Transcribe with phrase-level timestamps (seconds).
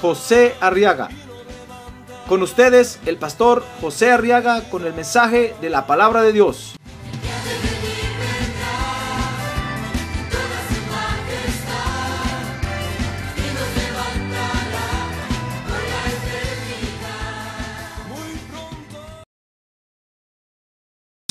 [0.00, 1.08] José Arriaga.
[2.28, 6.76] Con ustedes, el pastor José Arriaga con el mensaje de la palabra de Dios.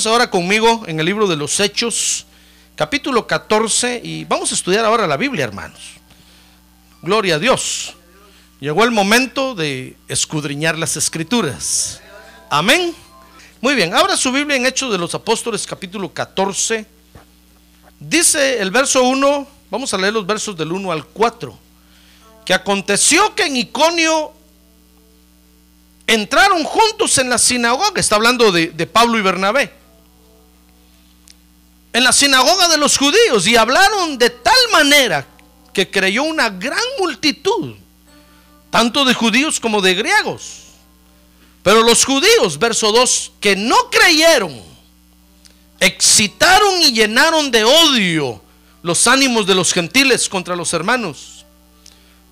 [0.05, 2.25] ahora conmigo en el libro de los Hechos,
[2.75, 5.95] capítulo 14, y vamos a estudiar ahora la Biblia, hermanos.
[7.01, 7.95] Gloria a Dios.
[8.59, 12.01] Llegó el momento de escudriñar las escrituras.
[12.49, 12.95] Amén.
[13.61, 16.85] Muy bien, abra su Biblia en Hechos de los Apóstoles, capítulo 14.
[17.99, 21.57] Dice el verso 1, vamos a leer los versos del 1 al 4,
[22.45, 24.33] que aconteció que en Iconio
[26.07, 29.85] entraron juntos en la sinagoga, está hablando de, de Pablo y Bernabé
[31.95, 35.25] en la sinagoga de los judíos y hablaron de tal manera
[35.71, 37.73] que creyó una gran multitud,
[38.75, 40.63] tanto de judíos como de griegos.
[41.63, 44.61] Pero los judíos, verso 2, que no creyeron,
[45.79, 48.41] excitaron y llenaron de odio
[48.81, 51.45] los ánimos de los gentiles contra los hermanos.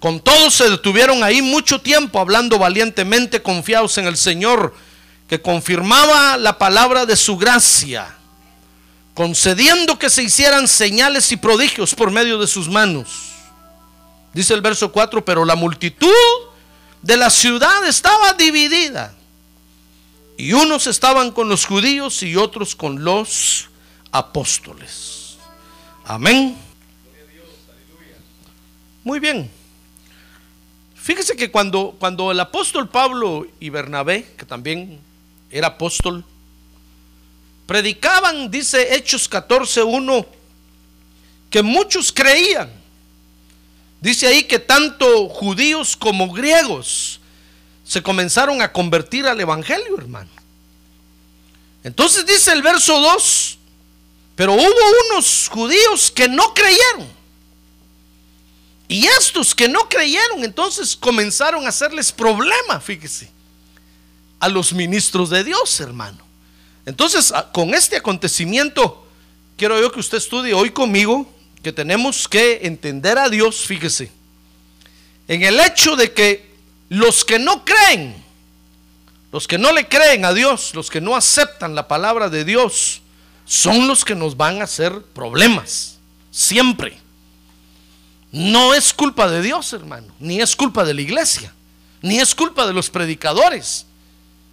[0.02, 4.76] Con todos se detuvieron ahí mucho tiempo hablando valientemente, confiados en el Señor,
[5.30, 8.18] que confirmaba la palabra de su gracia
[9.14, 13.33] concediendo que se hicieran señales y prodigios por medio de sus manos.
[14.34, 16.10] Dice el verso 4, pero la multitud
[17.02, 19.14] de la ciudad estaba dividida.
[20.38, 23.70] Y unos estaban con los judíos y otros con los
[24.12, 25.38] apóstoles.
[26.06, 26.58] Amén.
[29.04, 29.52] Muy bien.
[30.96, 35.00] Fíjese que cuando, cuando el apóstol Pablo y Bernabé, que también
[35.52, 36.24] era apóstol,
[37.68, 40.26] predicaban, dice Hechos 14.1,
[41.50, 42.83] que muchos creían.
[44.04, 47.22] Dice ahí que tanto judíos como griegos
[47.86, 50.30] se comenzaron a convertir al Evangelio, hermano.
[51.86, 53.58] Entonces dice el verso 2,
[54.36, 57.08] pero hubo unos judíos que no creyeron.
[58.90, 63.32] Y estos que no creyeron, entonces comenzaron a hacerles problema, fíjese,
[64.42, 66.22] a los ministros de Dios, hermano.
[66.86, 69.08] Entonces, con este acontecimiento,
[69.56, 71.33] quiero yo que usted estudie hoy conmigo
[71.64, 74.12] que tenemos que entender a Dios, fíjese,
[75.28, 76.54] en el hecho de que
[76.90, 78.16] los que no creen,
[79.32, 83.02] los que no le creen a Dios, los que no aceptan la palabra de Dios,
[83.46, 85.98] son los que nos van a hacer problemas,
[86.30, 87.00] siempre.
[88.32, 91.54] No es culpa de Dios, hermano, ni es culpa de la iglesia,
[92.02, 93.88] ni es culpa de los predicadores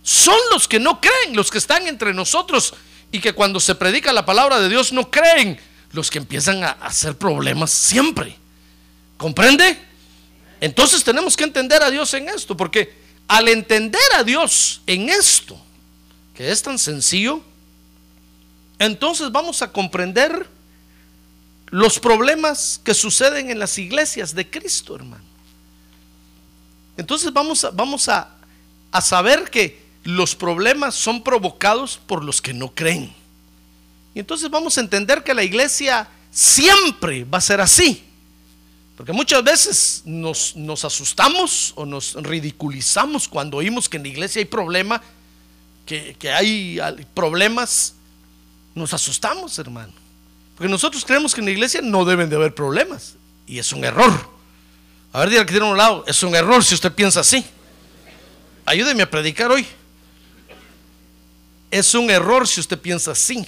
[0.03, 2.75] son los que no creen, los que están entre nosotros
[3.13, 5.61] y que cuando se predica la palabra de Dios no creen,
[5.93, 8.37] los que empiezan a hacer problemas siempre.
[9.17, 9.79] ¿Comprende?
[10.61, 12.95] Entonces tenemos que entender a Dios en esto, porque
[13.29, 15.61] al entender a Dios en esto,
[16.35, 17.43] que es tan sencillo,
[18.79, 20.47] entonces vamos a comprender
[21.69, 25.25] los problemas que suceden en las iglesias de Cristo, hermano.
[26.97, 28.37] Entonces vamos a, vamos a,
[28.91, 33.15] a saber que los problemas son provocados por los que no creen.
[34.15, 38.05] Y entonces vamos a entender que la iglesia siempre va a ser así.
[38.97, 44.45] Porque muchas veces nos, asustamos o nos ridiculizamos cuando oímos que en la iglesia hay
[44.45, 45.01] problema,
[45.87, 46.79] que, hay
[47.15, 47.95] problemas.
[48.75, 49.93] Nos asustamos, hermano.
[50.55, 53.15] Porque nosotros creemos que en la iglesia no deben de haber problemas.
[53.47, 54.13] Y es un error.
[55.13, 56.05] A ver, diga que tiene un lado.
[56.07, 57.43] Es un error si usted piensa así.
[58.67, 59.67] Ayúdeme a predicar hoy.
[61.71, 63.47] Es un error si usted piensa así.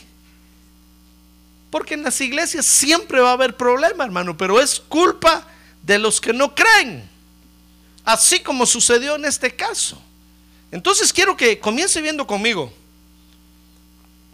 [1.72, 5.48] Porque en las iglesias siempre va a haber problema, hermano, pero es culpa
[5.80, 7.08] de los que no creen.
[8.04, 9.98] Así como sucedió en este caso.
[10.70, 12.70] Entonces quiero que comience viendo conmigo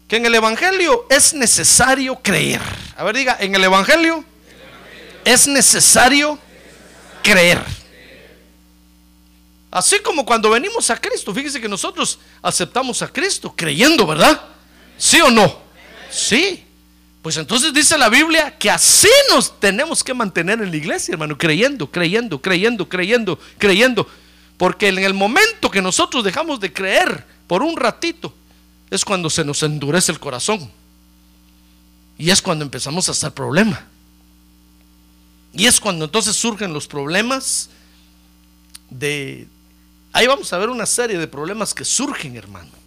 [0.08, 2.60] que en el Evangelio es necesario creer.
[2.96, 4.24] A ver, diga, en el Evangelio
[5.24, 6.40] es necesario
[7.22, 7.62] creer.
[9.70, 14.42] Así como cuando venimos a Cristo, fíjese que nosotros aceptamos a Cristo creyendo, ¿verdad?
[14.96, 15.56] ¿Sí o no?
[16.10, 16.64] Sí.
[17.28, 21.36] Pues entonces dice la Biblia que así nos tenemos que mantener en la iglesia, hermano,
[21.36, 24.08] creyendo, creyendo, creyendo, creyendo, creyendo.
[24.56, 28.32] Porque en el momento que nosotros dejamos de creer por un ratito,
[28.88, 30.70] es cuando se nos endurece el corazón.
[32.16, 33.84] Y es cuando empezamos a hacer problema.
[35.52, 37.68] Y es cuando entonces surgen los problemas
[38.88, 39.46] de...
[40.14, 42.77] Ahí vamos a ver una serie de problemas que surgen, hermano.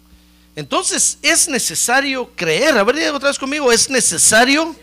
[0.54, 2.76] Entonces es necesario creer.
[2.76, 4.76] A ver, otra vez conmigo, es necesario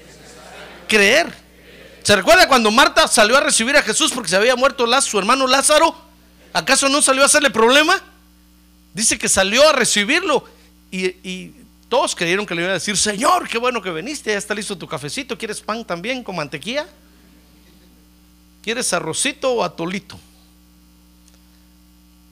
[0.88, 1.32] creer.
[2.04, 5.46] ¿Se recuerda cuando Marta salió a recibir a Jesús porque se había muerto su hermano
[5.46, 5.96] Lázaro?
[6.54, 8.02] ¿Acaso no salió a hacerle problema?
[8.94, 10.44] Dice que salió a recibirlo
[10.92, 11.54] y,
[11.88, 14.78] todos creyeron que le iba a decir, Señor, qué bueno que viniste, ya está listo
[14.78, 16.86] tu cafecito, ¿quieres pan también con mantequilla?
[18.62, 20.20] ¿Quieres arrocito o atolito?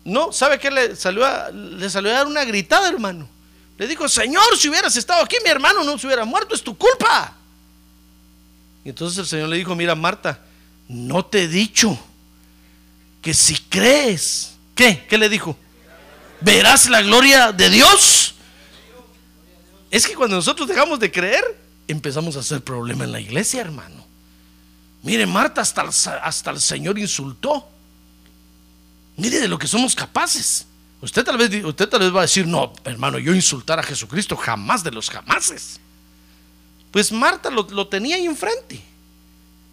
[0.07, 3.27] No, ¿sabe qué le salió a, le salió a dar una gritada, hermano?
[3.77, 6.77] Le dijo, Señor, si hubieras estado aquí, mi hermano no se hubiera muerto, es tu
[6.77, 7.35] culpa.
[8.85, 10.39] Y entonces el Señor le dijo, mira Marta,
[10.87, 11.99] no te he dicho
[13.21, 15.05] que si crees, ¿qué?
[15.09, 15.57] ¿Qué le dijo?
[16.39, 18.35] Verás la gloria de Dios.
[19.91, 21.43] Es que cuando nosotros dejamos de creer,
[21.85, 24.07] empezamos a hacer problema en la iglesia, hermano.
[25.03, 27.67] Mire, Marta, hasta hasta el Señor insultó.
[29.17, 30.65] Mire de lo que somos capaces.
[31.01, 34.37] Usted tal vez, usted tal vez va a decir, no, hermano, yo insultar a Jesucristo
[34.37, 35.79] jamás de los jamases.
[36.91, 38.81] Pues Marta lo, tenía ahí enfrente.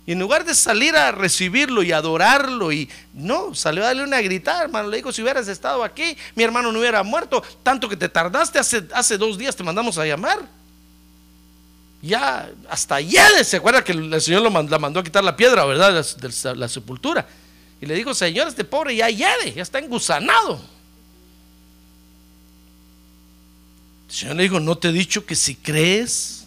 [0.06, 4.20] Y en lugar de salir a recibirlo y adorarlo, y no, salió a darle una
[4.20, 4.88] gritada, hermano.
[4.88, 7.43] Le dijo: Si hubieras estado aquí, mi hermano no hubiera muerto.
[7.62, 10.40] Tanto que te tardaste, hace, hace dos días te mandamos a llamar.
[12.02, 15.64] Ya, hasta ayer, ¿se acuerda que el Señor lo la mandó a quitar la piedra,
[15.64, 16.06] verdad?
[16.19, 17.26] De la sepultura.
[17.84, 20.58] Y le dijo, Señor, este pobre ya hiede, ya está engusanado.
[24.08, 26.46] El Señor le dijo, no te he dicho que si crees,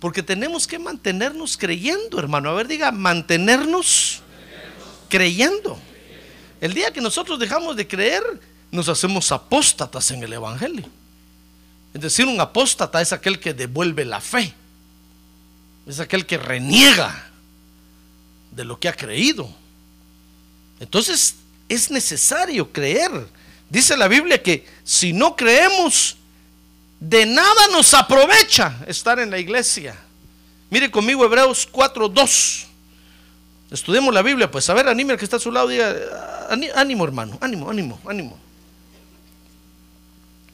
[0.00, 2.48] porque tenemos que mantenernos creyendo, hermano.
[2.48, 4.22] A ver, diga, mantenernos
[5.10, 5.78] creyendo.
[6.58, 8.22] El día que nosotros dejamos de creer,
[8.70, 10.86] nos hacemos apóstatas en el Evangelio.
[11.92, 14.54] Es decir, un apóstata es aquel que devuelve la fe.
[15.86, 17.30] Es aquel que reniega
[18.52, 19.60] de lo que ha creído.
[20.82, 21.36] Entonces
[21.68, 23.10] es necesario creer.
[23.70, 26.16] Dice la Biblia que si no creemos,
[26.98, 29.96] de nada nos aprovecha estar en la iglesia.
[30.70, 32.64] Mire conmigo Hebreos 4.2.
[33.70, 35.94] Estudiemos la Biblia, pues a ver, anime al que está a su lado, diga,
[36.74, 38.38] ánimo hermano, ánimo, ánimo, ánimo.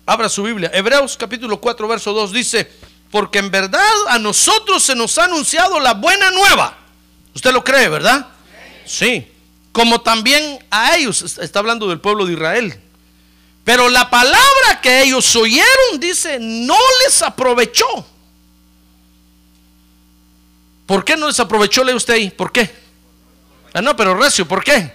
[0.05, 0.71] Abra su Biblia.
[0.75, 2.71] Hebreos capítulo 4, verso 2 dice,
[3.11, 6.77] porque en verdad a nosotros se nos ha anunciado la buena nueva.
[7.35, 8.27] ¿Usted lo cree, verdad?
[8.85, 9.27] Sí
[9.73, 12.81] como también a ellos, está hablando del pueblo de Israel.
[13.65, 18.07] Pero la palabra que ellos oyeron, dice, no les aprovechó.
[20.87, 21.85] ¿Por qué no les aprovechó?
[21.85, 22.31] Lee usted ahí.
[22.31, 22.75] ¿Por qué?
[23.75, 24.91] Ah, no, pero recio, ¿por qué?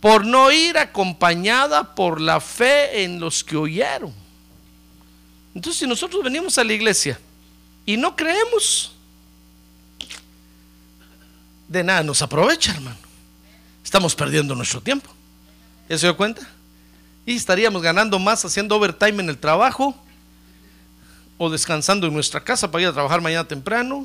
[0.00, 4.12] Por no ir acompañada por la fe en los que oyeron.
[5.54, 7.20] Entonces, si nosotros venimos a la iglesia
[7.86, 8.92] y no creemos,
[11.70, 12.98] de nada nos aprovecha, hermano.
[13.84, 15.08] Estamos perdiendo nuestro tiempo.
[15.88, 16.42] ¿Ya se dio cuenta?
[17.24, 19.94] Y estaríamos ganando más haciendo overtime en el trabajo
[21.38, 24.04] o descansando en nuestra casa para ir a trabajar mañana temprano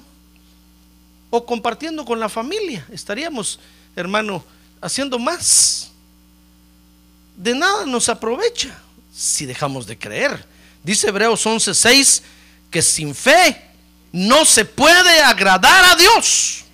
[1.31, 2.85] o compartiendo con la familia.
[2.91, 3.59] Estaríamos,
[3.95, 4.45] hermano,
[4.79, 5.89] haciendo más.
[7.35, 8.77] De nada nos aprovecha
[9.11, 10.45] si dejamos de creer.
[10.83, 12.21] Dice Hebreos 11:6
[12.69, 13.59] que sin fe
[14.11, 16.64] no se puede agradar a Dios.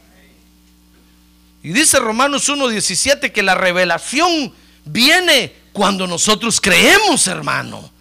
[1.63, 4.53] Y dice Romanos 1.17 que la revelación
[4.86, 7.91] viene cuando nosotros creemos, hermano.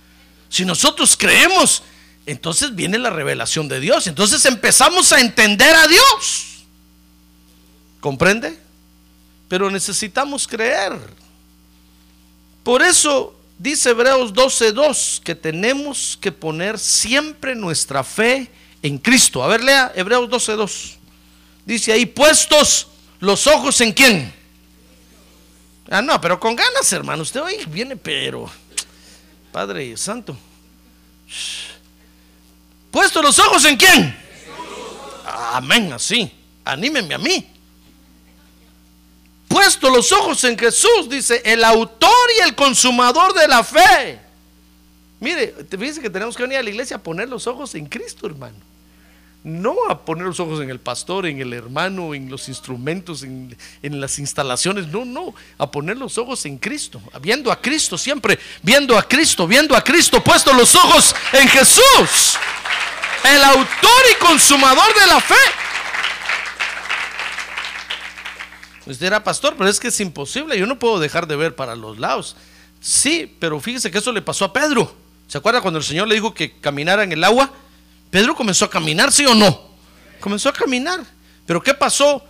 [0.49, 1.83] Si nosotros creemos,
[2.26, 4.07] entonces viene la revelación de Dios.
[4.07, 6.64] Entonces empezamos a entender a Dios.
[8.00, 8.59] ¿Comprende?
[9.49, 10.93] Pero necesitamos creer.
[12.62, 18.50] Por eso dice Hebreos 12.2 que tenemos que poner siempre nuestra fe
[18.83, 19.43] en Cristo.
[19.45, 20.97] A ver, lea Hebreos 12.2.
[21.67, 22.88] Dice ahí, puestos
[23.21, 24.33] los ojos en quién.
[25.89, 27.23] Ah, no, pero con ganas, hermano.
[27.23, 28.50] Usted hoy viene, pero.
[29.53, 30.37] Padre Santo.
[32.91, 34.17] Puesto los ojos en quién.
[35.53, 36.31] Amén, así.
[36.65, 37.47] Anímeme a mí.
[39.49, 44.21] Puesto los ojos en Jesús, dice, el autor y el consumador de la fe.
[45.19, 47.87] Mire, te dice que tenemos que venir a la iglesia a poner los ojos en
[47.87, 48.70] Cristo, hermano
[49.43, 53.57] no a poner los ojos en el pastor, en el hermano, en los instrumentos, en,
[53.83, 58.99] las instalaciones, no, no, a poner los ojos en Cristo, viendo a Cristo siempre, viendo
[58.99, 62.39] a Cristo, viendo a Cristo, puesto los ojos en Jesús,
[63.25, 65.35] el autor y consumador de la fe.
[68.87, 70.59] Usted era pastor, pero es que es imposible.
[70.59, 72.37] Yo no puedo dejar de ver para los lados.
[72.81, 74.93] Sí, pero fíjese que eso le pasó a Pedro.
[75.29, 77.53] ¿Se acuerda cuando el Señor le dijo que caminara en el agua?
[78.11, 79.71] Pedro comenzó a caminar, ¿sí o no?
[80.21, 81.00] Comenzó a caminar.
[81.47, 82.23] Pero ¿qué pasó?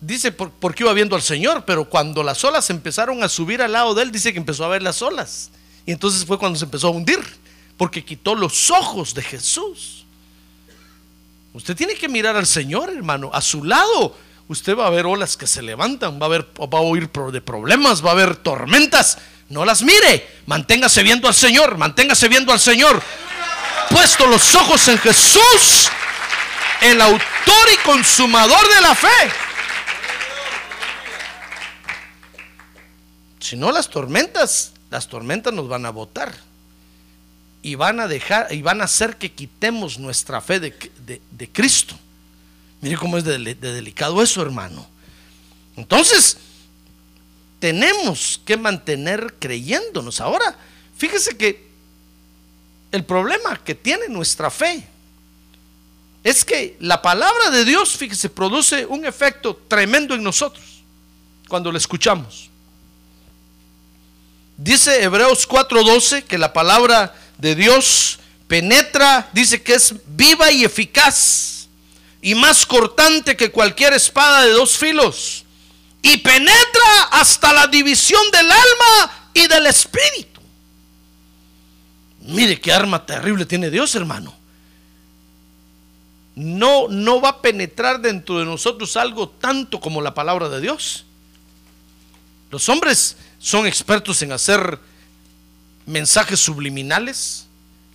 [0.00, 3.72] Dice por- porque iba viendo al Señor, pero cuando las olas empezaron a subir al
[3.72, 5.50] lado de él, dice que empezó a ver las olas.
[5.86, 7.20] Y entonces fue cuando se empezó a hundir,
[7.76, 10.04] porque quitó los ojos de Jesús.
[11.54, 13.30] Usted tiene que mirar al Señor, hermano.
[13.32, 14.16] A su lado,
[14.48, 17.40] usted va a ver olas que se levantan, va a, ver, va a oír de
[17.40, 19.18] problemas, va a haber tormentas.
[19.48, 23.02] No las mire, manténgase viendo al Señor, manténgase viendo al Señor.
[23.90, 25.88] Puesto los ojos en Jesús,
[26.82, 29.08] el autor y consumador de la fe.
[33.40, 36.34] Si no las tormentas, las tormentas nos van a botar
[37.62, 41.98] y van a dejar y van a hacer que quitemos nuestra fe de, de- Cristo.
[42.80, 44.86] Mire cómo es de delicado eso, hermano.
[45.76, 46.36] Entonces,
[47.58, 50.20] tenemos que mantener creyéndonos.
[50.20, 50.56] Ahora,
[50.96, 51.67] fíjese que
[52.90, 54.86] el problema que tiene nuestra fe
[56.24, 60.64] es que la palabra de Dios, fíjese, produce un efecto tremendo en nosotros
[61.48, 62.50] cuando la escuchamos.
[64.56, 68.18] Dice Hebreos 4:12 que la palabra de Dios
[68.48, 71.68] penetra, dice que es viva y eficaz
[72.20, 75.44] y más cortante que cualquier espada de dos filos
[76.02, 80.37] y penetra hasta la división del alma y del espíritu.
[82.28, 84.34] Mire qué arma terrible tiene Dios, hermano.
[86.34, 91.04] No, no va a penetrar dentro de nosotros algo tanto como la palabra de Dios.
[92.50, 94.78] Los hombres son expertos en hacer
[95.86, 97.46] mensajes subliminales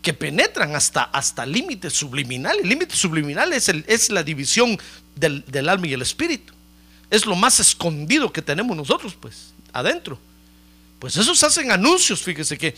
[0.01, 2.63] que penetran hasta, hasta límites subliminales.
[2.63, 4.77] El límite subliminal es, el- es la división
[5.15, 6.53] del, del alma y el espíritu.
[7.09, 10.19] Es lo más escondido que tenemos nosotros, pues, adentro.
[10.99, 12.75] Pues esos hacen anuncios, fíjese que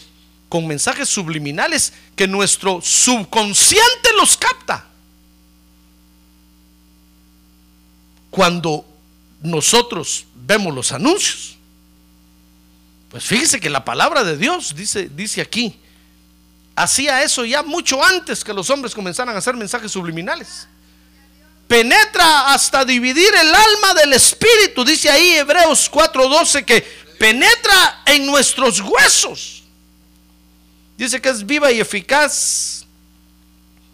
[0.50, 4.86] con mensajes subliminales que nuestro subconsciente los capta.
[8.30, 8.86] Cuando
[9.42, 11.56] nosotros vemos los anuncios.
[13.10, 15.80] Pues fíjese que la palabra de Dios dice, dice aquí,
[16.76, 20.68] hacía eso ya mucho antes que los hombres comenzaran a hacer mensajes subliminales.
[21.68, 26.82] Penetra hasta dividir el alma del espíritu, dice ahí Hebreos 4:12 que
[27.18, 29.64] penetra en nuestros huesos.
[30.98, 32.86] Dice que es viva y eficaz.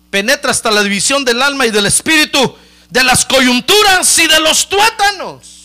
[0.09, 2.55] Penetra hasta la división del alma y del espíritu,
[2.89, 5.61] de las coyunturas y de los tuétanos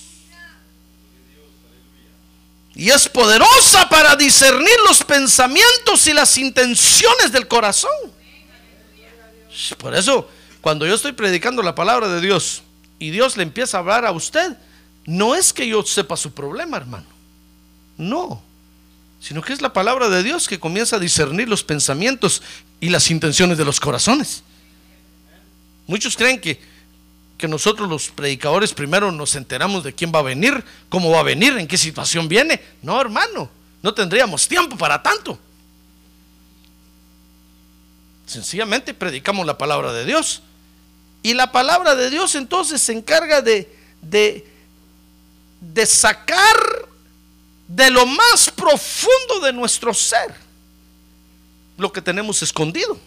[2.76, 7.90] y es poderosa para discernir los pensamientos y las intenciones del corazón.
[9.78, 10.28] Por eso,
[10.60, 12.62] cuando yo estoy predicando la palabra de Dios
[12.98, 14.58] y Dios le empieza a hablar a usted,
[15.06, 17.06] no es que yo sepa su problema, hermano.
[17.96, 18.42] No,
[19.20, 22.42] sino que es la palabra de Dios que comienza a discernir los pensamientos
[22.80, 24.42] y las intenciones de los corazones.
[25.86, 26.60] Muchos creen que
[27.36, 31.24] que nosotros los predicadores primero nos enteramos de quién va a venir, cómo va a
[31.24, 32.60] venir, en qué situación viene.
[32.82, 33.50] No, hermano,
[33.82, 35.38] no tendríamos tiempo para tanto.
[38.26, 40.42] Sencillamente predicamos la palabra de Dios.
[41.22, 43.70] Y la palabra de Dios entonces se encarga de,
[44.00, 44.46] de,
[45.60, 46.56] de sacar
[47.68, 50.34] de lo más profundo de nuestro ser
[51.76, 52.98] lo que tenemos escondido.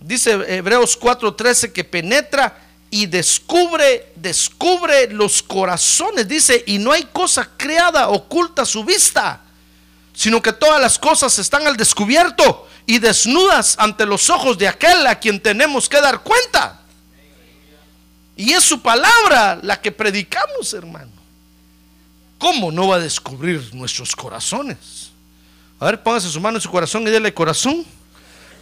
[0.00, 2.58] Dice Hebreos 4:13 que penetra
[2.90, 6.28] y descubre, descubre los corazones.
[6.28, 9.40] Dice, y no hay cosa creada oculta a su vista,
[10.12, 15.06] sino que todas las cosas están al descubierto y desnudas ante los ojos de aquel
[15.06, 16.80] a quien tenemos que dar cuenta.
[18.36, 21.21] Y es su palabra la que predicamos, hermano.
[22.42, 25.12] ¿Cómo no va a descubrir nuestros corazones?
[25.78, 27.86] A ver, póngase su mano en su corazón y dele corazón.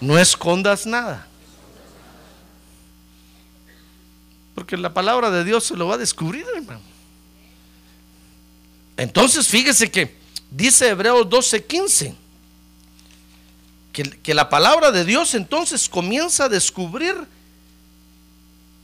[0.03, 1.27] No escondas nada.
[4.55, 6.83] Porque la palabra de Dios se lo va a descubrir, hermano.
[8.99, 10.15] Entonces, fíjese que
[10.51, 12.15] dice Hebreos 12:15
[13.95, 17.15] que, que la palabra de Dios entonces comienza a descubrir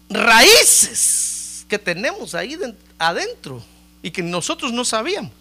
[0.08, 3.62] raíces que tenemos ahí den- adentro
[4.02, 5.32] y que nosotros no sabíamos.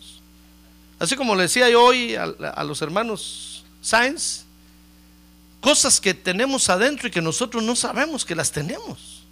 [0.99, 4.45] Así como le decía yo hoy a, los hermanos Sainz,
[5.61, 9.23] cosas que tenemos adentro y que nosotros no sabemos que las tenemos.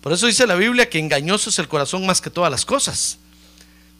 [0.00, 3.18] Por eso dice la Biblia que engañoso es el corazón más que todas las cosas.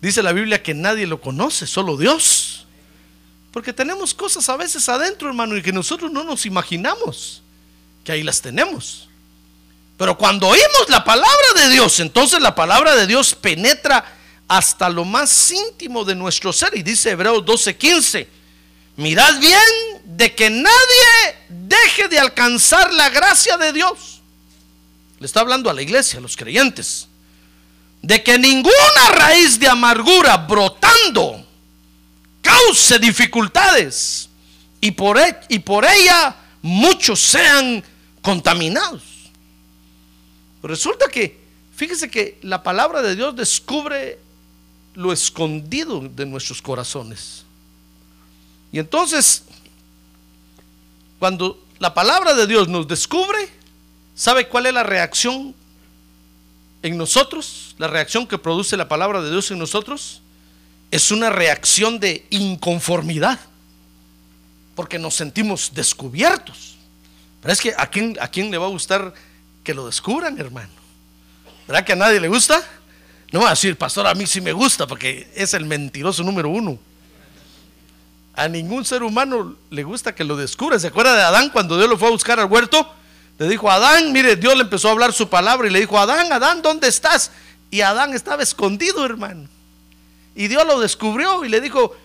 [0.01, 2.67] Dice la Biblia que nadie lo conoce, solo Dios.
[3.53, 7.43] Porque tenemos cosas a veces adentro, hermano, y que nosotros no nos imaginamos
[8.05, 9.09] que ahí las tenemos.
[9.99, 14.20] Pero cuando oímos la palabra de Dios, entonces la palabra de Dios penetra
[14.51, 16.77] hasta lo más íntimo de nuestro ser.
[16.77, 18.27] Y dice Hebreos 12:15,
[18.97, 19.61] mirad bien
[20.05, 24.21] de que nadie deje de alcanzar la gracia de Dios.
[25.21, 27.07] Le está hablando a la iglesia, a los creyentes.
[28.03, 31.47] De que ninguna raíz de amargura brotando
[32.43, 34.29] cause dificultades
[34.81, 37.85] y por, e- y por ella muchos sean
[38.21, 39.03] contaminados.
[40.61, 41.39] Resulta que,
[41.77, 44.19] fíjese que la palabra de Dios descubre
[44.95, 47.45] lo escondido de nuestros corazones.
[48.73, 49.45] Y entonces,
[51.19, 53.49] cuando la palabra de Dios nos descubre,
[54.15, 55.55] ¿sabe cuál es la reacción
[56.83, 57.75] en nosotros?
[57.79, 60.23] La reacción que produce la palabra de Dios en nosotros
[60.91, 63.39] es una reacción de inconformidad,
[64.75, 66.77] porque nos sentimos descubiertos.
[67.41, 69.15] Pero es que ¿a quién, a quién le va a gustar
[69.65, 70.71] que lo descubran, hermano?
[71.67, 72.63] ¿Verdad que a nadie le gusta?
[73.33, 76.49] No va a decir, pastor, a mí sí me gusta, porque es el mentiroso número
[76.49, 76.79] uno.
[78.35, 80.79] A ningún ser humano le gusta que lo descubra.
[80.79, 82.95] ¿Se acuerda de Adán cuando Dios lo fue a buscar al huerto?
[83.39, 86.33] Le dijo Adán, mire, Dios le empezó a hablar su palabra y le dijo, Adán,
[86.33, 87.31] Adán, ¿dónde estás?
[87.71, 89.49] Y Adán estaba escondido, hermano.
[90.35, 91.97] Y Dios lo descubrió y le dijo,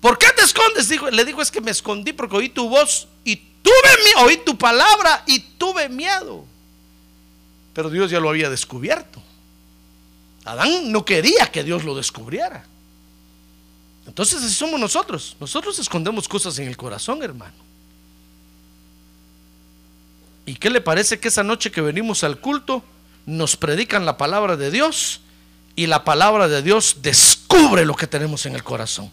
[0.00, 0.88] ¿por qué te escondes?
[1.12, 4.56] Le dijo, es que me escondí porque oí tu voz y tuve miedo, oí tu
[4.56, 6.44] palabra y tuve miedo.
[7.74, 9.22] Pero Dios ya lo había descubierto.
[10.44, 12.64] Adán no quería que Dios lo descubriera.
[14.06, 15.36] Entonces así somos nosotros.
[15.38, 17.54] Nosotros escondemos cosas en el corazón, hermano.
[20.44, 22.82] ¿Y qué le parece que esa noche que venimos al culto
[23.26, 25.20] nos predican la palabra de Dios
[25.76, 29.10] y la palabra de Dios descubre lo que tenemos en el corazón?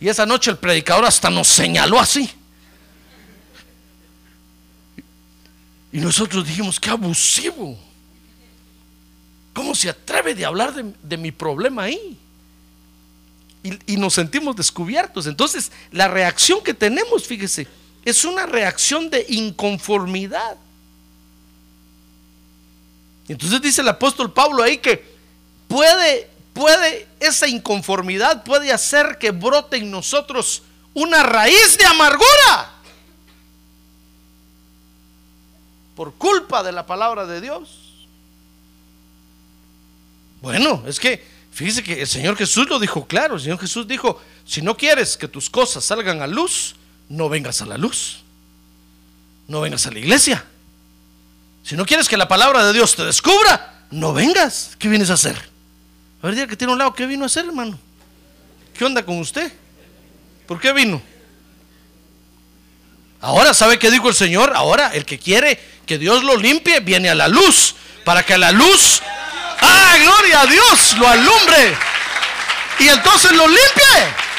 [0.00, 2.28] Y esa noche el predicador hasta nos señaló así.
[5.92, 7.78] Y nosotros dijimos, qué abusivo.
[9.52, 12.16] ¿Cómo se atreve de hablar de, mi problema ahí?
[13.62, 15.26] Y, y nos sentimos descubiertos.
[15.26, 17.66] Entonces, la reacción que tenemos, fíjese,
[18.04, 20.56] es una reacción de inconformidad.
[23.28, 25.04] Entonces dice el apóstol Pablo ahí que
[25.68, 30.62] puede, puede, esa inconformidad puede hacer que brote en nosotros
[30.94, 32.72] una raíz de amargura
[35.94, 37.89] por culpa de la palabra de Dios.
[40.40, 43.36] Bueno, es que fíjese que el Señor Jesús lo dijo claro.
[43.36, 46.76] El Señor Jesús dijo, si no quieres que tus cosas salgan a luz,
[47.08, 48.22] no vengas a la luz.
[49.48, 50.44] No vengas a la iglesia.
[51.62, 54.76] Si no quieres que la palabra de Dios te descubra, no vengas.
[54.78, 55.36] ¿Qué vienes a hacer?
[56.22, 57.78] A ver, que tiene un lado, ¿qué vino a hacer, hermano?
[58.74, 59.52] ¿Qué onda con usted?
[60.46, 61.02] ¿Por qué vino?
[63.20, 64.52] Ahora, ¿sabe qué dijo el Señor?
[64.54, 67.74] Ahora, el que quiere que Dios lo limpie, viene a la luz.
[68.04, 69.02] Para que la luz,
[69.60, 70.96] ¡ah, gloria a Dios!
[70.98, 71.76] Lo alumbre.
[72.78, 74.30] Y entonces lo limpie.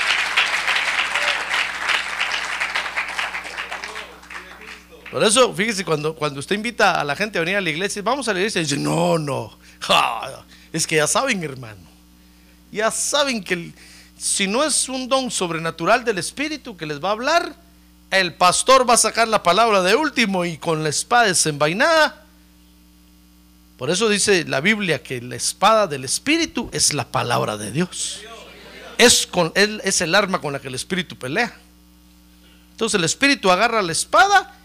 [5.11, 8.01] Por eso, fíjese, cuando, cuando usted invita a la gente a venir a la iglesia,
[8.01, 9.57] vamos a la iglesia, y dice, no, no,
[10.71, 11.81] es que ya saben, hermano,
[12.71, 13.73] ya saben que
[14.17, 17.53] si no es un don sobrenatural del Espíritu que les va a hablar,
[18.09, 22.20] el pastor va a sacar la palabra de último y con la espada desenvainada.
[23.81, 28.21] Por eso dice la Biblia que la espada del Espíritu es la palabra de Dios.
[28.99, 31.51] Es, con, es el arma con la que el Espíritu pelea.
[32.73, 34.55] Entonces el Espíritu agarra la espada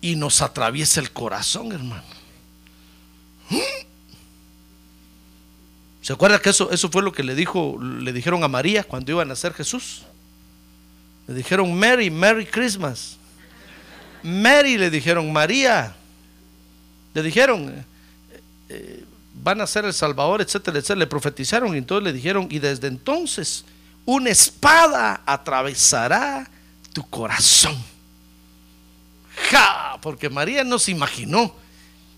[0.00, 2.02] y nos atraviesa el corazón, hermano.
[6.02, 9.22] ¿Se acuerda que eso, fue lo que le dijo, le dijeron a María cuando iba
[9.22, 10.02] a nacer Jesús?
[11.28, 13.18] Le dijeron Mary, Merry Christmas.
[14.24, 15.94] Mary le dijeron María.
[17.14, 17.93] Le dijeron
[18.74, 21.00] eh, van a ser el Salvador, etcétera, etcétera.
[21.00, 23.64] Le profetizaron y entonces le dijeron y desde entonces
[24.04, 26.48] una espada atravesará
[26.92, 27.76] tu corazón.
[29.50, 31.54] Ja, porque María no se imaginó.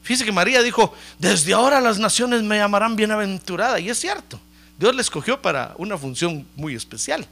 [0.03, 3.81] Fíjese que María dijo, desde ahora las naciones me llamarán bienaventurada.
[3.81, 4.39] Y es cierto,
[4.79, 7.27] Dios la escogió para una función muy especial.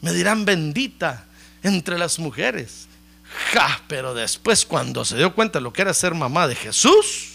[0.00, 1.26] Me dirán bendita
[1.62, 2.88] entre las mujeres.
[3.52, 7.29] Ja, pero después cuando se dio cuenta de lo que era ser mamá de Jesús,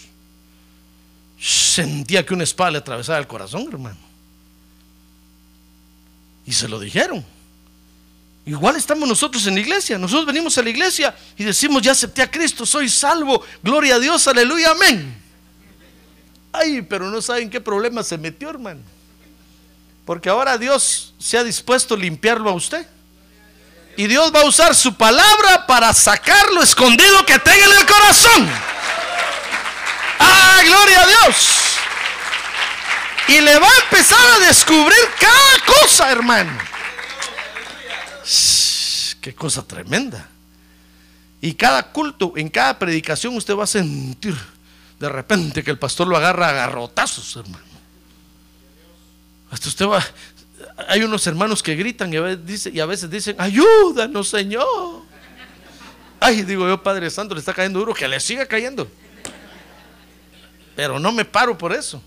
[1.45, 3.97] sentía que una espada le atravesaba el corazón, hermano.
[6.45, 7.23] Y se lo dijeron.
[8.47, 9.97] Igual estamos nosotros en la iglesia.
[9.99, 13.43] Nosotros venimos a la iglesia y decimos, ya acepté a Cristo, soy salvo.
[13.61, 15.21] Gloria a Dios, aleluya, amén.
[16.51, 18.81] Ay, pero no saben qué problema se metió, hermano.
[20.03, 22.87] Porque ahora Dios se ha dispuesto a limpiarlo a usted.
[23.97, 27.85] Y Dios va a usar su palabra para sacar lo escondido que tenga en el
[27.85, 28.74] corazón.
[30.19, 31.61] ¡Ah, gloria a Dios!
[33.27, 36.51] Y le va a empezar a descubrir cada cosa, hermano.
[39.21, 40.29] ¡Qué cosa tremenda!
[41.41, 44.35] Y cada culto, en cada predicación, usted va a sentir
[44.99, 47.65] de repente que el pastor lo agarra a garrotazos, hermano.
[49.51, 50.03] Hasta usted va.
[50.87, 55.03] Hay unos hermanos que gritan y a veces, dice- y a veces dicen: Ayúdanos, Señor.
[56.19, 58.87] Ay, digo yo, Padre Santo, le está cayendo duro, que le siga cayendo.
[60.75, 62.01] Pero no me paro por eso.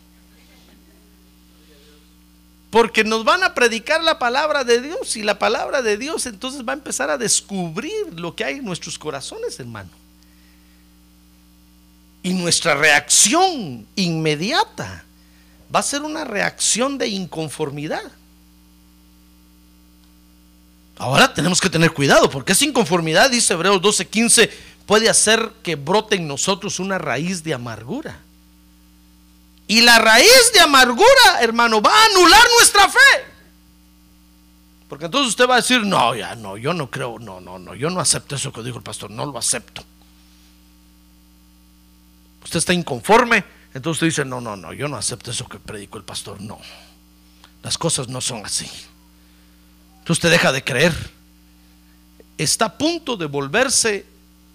[2.71, 6.67] Porque nos van a predicar la palabra de Dios y la palabra de Dios entonces
[6.67, 9.89] va a empezar a descubrir lo que hay en nuestros corazones, hermano.
[12.23, 15.05] Y nuestra reacción inmediata
[15.75, 18.03] va a ser una reacción de inconformidad.
[20.99, 24.51] Ahora tenemos que tener cuidado porque esa inconformidad, dice Hebreos 12:15,
[24.85, 28.21] puede hacer que brote en nosotros una raíz de amargura.
[29.69, 33.29] Y la raíz de amargura, hermano, va a anular nuestra fe.
[34.89, 37.75] Porque entonces usted va a decir, no, ya no, yo no creo, no, no, no,
[37.75, 39.85] yo no acepto eso que dijo el pastor, no lo acepto.
[42.43, 45.99] Usted está inconforme, entonces usted dice, no, no, no, yo no acepto eso que predicó
[45.99, 46.59] el pastor, no.
[47.63, 48.65] Las cosas no son así.
[49.99, 50.95] Entonces usted deja de creer.
[52.39, 54.07] Está a punto de volverse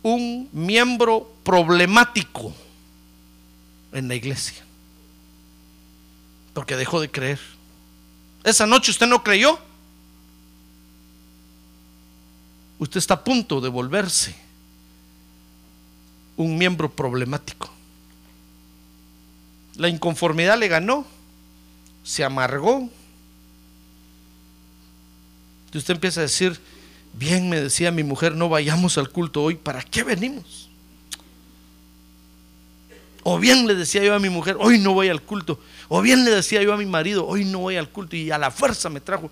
[0.02, 2.52] un miembro problemático
[3.92, 4.64] en la iglesia.
[6.54, 7.40] Porque dejó de creer.
[8.44, 9.60] Esa noche usted no creyó.
[12.80, 14.36] Usted está a punto de volverse
[16.36, 17.70] un miembro problemático.
[19.76, 21.06] La inconformidad le ganó,
[22.04, 22.90] se amargó.
[25.74, 26.60] Y usted empieza a decir,
[27.14, 30.70] bien me decía mi mujer, no vayamos al culto hoy, ¿para qué venimos?
[33.24, 35.60] O bien le decía yo a mi mujer, hoy no voy al culto.
[35.96, 38.16] O bien le decía yo a mi marido, hoy no voy al culto.
[38.16, 39.30] Y a la fuerza me trajo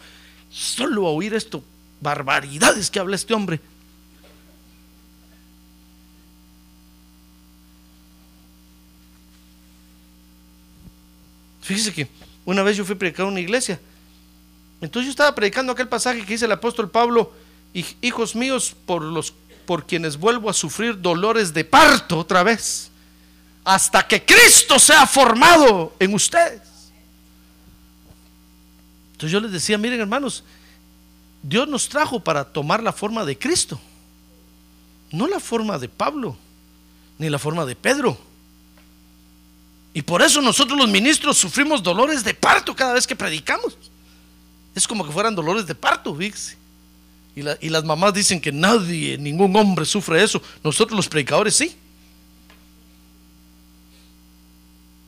[0.52, 1.64] solo a oír esto,
[2.00, 3.60] barbaridades que habla este hombre.
[11.62, 12.08] Fíjese que
[12.46, 13.80] una vez yo fui a predicar a una iglesia.
[14.82, 17.32] Entonces yo estaba predicando aquel pasaje que dice el apóstol Pablo,
[17.74, 19.34] "Hij- hijos míos, por los
[19.66, 22.91] por quienes vuelvo a sufrir dolores de parto otra vez,
[23.64, 26.62] hasta que Cristo sea formado en ustedes.
[29.14, 30.44] Entonces yo les decía, miren hermanos,
[31.44, 33.80] Dios nos trajo para tomar la forma de Cristo,
[35.12, 36.36] no la forma de Pablo,
[37.18, 38.18] ni la forma de Pedro.
[39.94, 43.78] Y por eso nosotros los ministros sufrimos dolores de parto cada vez que predicamos.
[44.74, 46.58] Es como que fueran dolores de parto, fíjese.
[47.36, 50.42] Y, y las mamás dicen que nadie, ningún hombre sufre eso.
[50.64, 51.76] Nosotros los predicadores sí.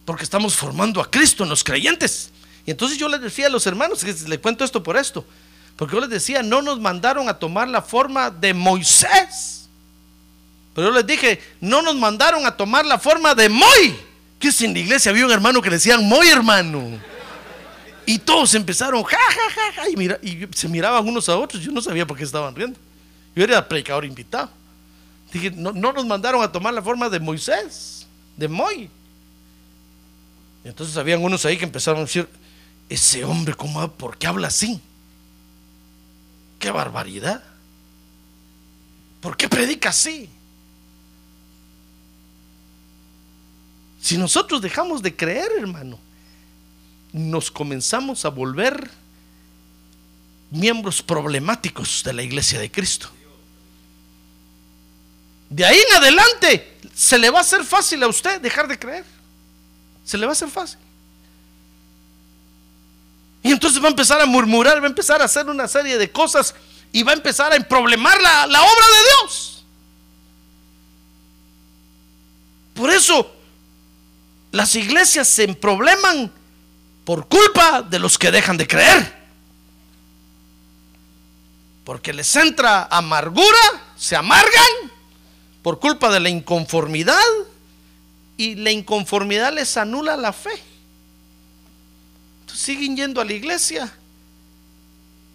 [0.06, 2.32] Porque estamos formando a Cristo en los creyentes.
[2.66, 5.26] Y entonces yo les decía a los hermanos, que le cuento esto por esto.
[5.76, 9.68] Porque yo les decía, no nos mandaron a tomar la forma de Moisés.
[10.74, 13.96] Pero yo les dije, no nos mandaron a tomar la forma de Moy.
[14.40, 17.00] Que si en la iglesia había un hermano que le decían Moy hermano.
[18.06, 21.64] Y todos empezaron, ja, ja, ja, ja, y, y se miraban unos a otros.
[21.64, 22.78] Yo no sabía por qué estaban riendo.
[23.36, 24.50] Yo era predicador invitado.
[25.32, 28.90] Dije, no, no nos mandaron a tomar la forma de Moisés, de Moy.
[30.64, 32.28] Entonces habían unos ahí que empezaron a decir,
[32.90, 34.80] ese hombre, ¿cómo, ¿por qué habla así?
[36.60, 37.44] ¡Qué barbaridad!
[39.20, 40.30] ¿Por qué predica así?
[44.02, 45.98] Si nosotros dejamos de creer, hermano,
[47.14, 48.90] nos comenzamos a volver
[50.52, 53.10] miembros problemáticos de la iglesia de Cristo.
[55.50, 59.13] De ahí en adelante se le va a hacer fácil a usted dejar de creer.
[60.06, 60.80] Se le va a hacer fácil.
[63.42, 66.12] Y entonces va a empezar a murmurar, va a empezar a hacer una serie de
[66.12, 66.56] cosas
[66.92, 69.66] y va a empezar a problemar la, la obra de Dios.
[72.74, 73.30] Por eso
[74.52, 76.32] las iglesias se probleman
[77.04, 79.24] por culpa de los que dejan de creer.
[81.84, 83.60] Porque les entra amargura,
[83.98, 84.92] se amargan
[85.62, 87.20] por culpa de la inconformidad
[88.38, 90.52] y la inconformidad les anula la fe.
[92.42, 93.92] Entonces siguen yendo a la iglesia,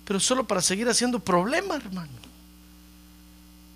[0.05, 2.11] pero solo para seguir haciendo problema, hermano.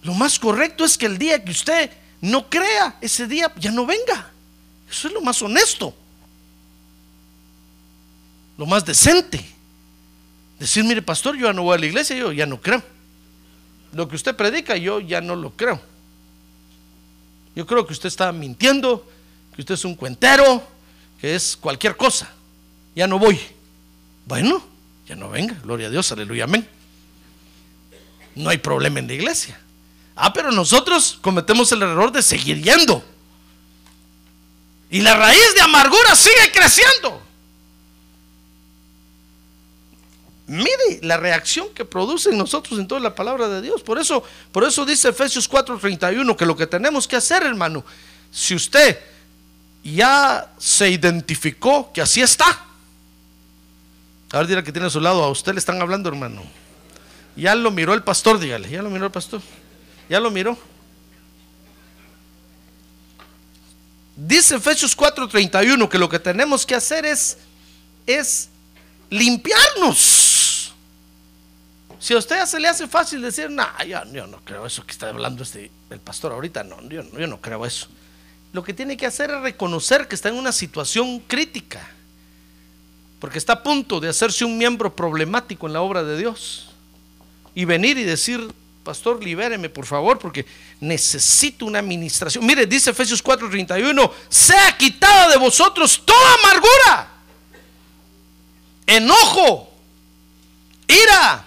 [0.02, 3.86] Lo más correcto es que el día que usted no crea, ese día ya no
[3.86, 4.30] venga.
[4.90, 5.94] Eso es lo más honesto.
[8.58, 9.44] Lo más decente.
[10.58, 12.82] Decir, mire, pastor, yo ya no voy a la iglesia, yo ya no creo.
[13.92, 15.80] Lo que usted predica, yo ya no lo creo.
[17.54, 19.06] Yo creo que usted está mintiendo
[19.54, 20.62] que usted es un cuentero,
[21.20, 22.30] que es cualquier cosa.
[22.94, 23.38] Ya no voy.
[24.26, 24.62] Bueno,
[25.06, 26.66] ya no venga, gloria a Dios, aleluya, amén.
[28.34, 29.60] No hay problema en la iglesia.
[30.14, 33.04] Ah, pero nosotros cometemos el error de seguir yendo.
[34.90, 37.22] Y la raíz de amargura sigue creciendo.
[40.46, 43.82] Mire la reacción que produce en nosotros en toda la palabra de Dios.
[43.82, 47.84] Por eso, por eso dice Efesios 4:31 que lo que tenemos que hacer, hermano,
[48.30, 48.98] si usted
[49.82, 52.66] ya se identificó que así está,
[54.32, 56.42] a ver, dirá que tiene a su lado, a usted le están hablando, hermano.
[57.36, 59.42] Ya lo miró el pastor, dígale, ya lo miró el pastor.
[60.08, 60.56] Ya lo miró.
[64.16, 67.38] Dice Efesios 4:31 que lo que tenemos que hacer es,
[68.06, 68.48] es
[69.10, 70.72] limpiarnos.
[71.98, 74.84] Si a usted ya se le hace fácil decir, no, yo, yo, no creo eso
[74.84, 77.86] que está hablando este, el pastor ahorita, no, yo no creo eso.
[78.52, 81.88] Lo que tiene que hacer es reconocer que está en una situación crítica,
[83.18, 86.68] porque está a punto de hacerse un miembro problemático en la obra de Dios.
[87.54, 88.52] Y venir y decir,
[88.84, 90.44] pastor, libéreme por favor, porque
[90.80, 92.44] necesito una administración.
[92.44, 97.10] Mire, dice Efesios 4:31, sea quitada de vosotros toda amargura,
[98.86, 99.72] enojo,
[100.86, 101.46] ira,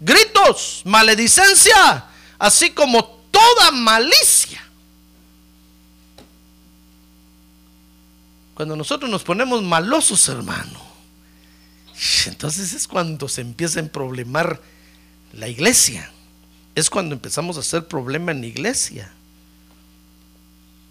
[0.00, 2.04] gritos, maledicencia,
[2.38, 4.51] así como toda malicia.
[8.54, 10.80] Cuando nosotros nos ponemos malosos, hermano,
[12.26, 14.60] entonces es cuando se empieza a problemar
[15.32, 16.12] la iglesia
[16.74, 19.12] es cuando empezamos a hacer problema en la iglesia.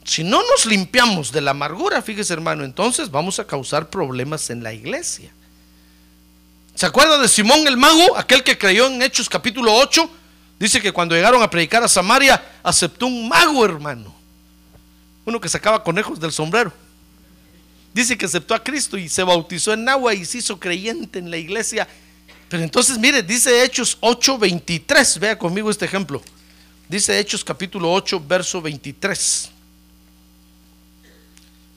[0.03, 4.63] Si no nos limpiamos de la amargura, fíjese hermano, entonces vamos a causar problemas en
[4.63, 5.31] la iglesia.
[6.75, 10.09] ¿Se acuerda de Simón el mago, aquel que creyó en Hechos capítulo 8?
[10.59, 14.13] Dice que cuando llegaron a predicar a Samaria, aceptó un mago, hermano.
[15.25, 16.71] Uno que sacaba conejos del sombrero.
[17.93, 21.29] Dice que aceptó a Cristo y se bautizó en agua y se hizo creyente en
[21.29, 21.87] la iglesia
[22.51, 25.19] pero entonces, mire, dice Hechos 8:23.
[25.19, 26.21] Vea conmigo este ejemplo.
[26.89, 29.49] Dice Hechos capítulo 8, verso 23.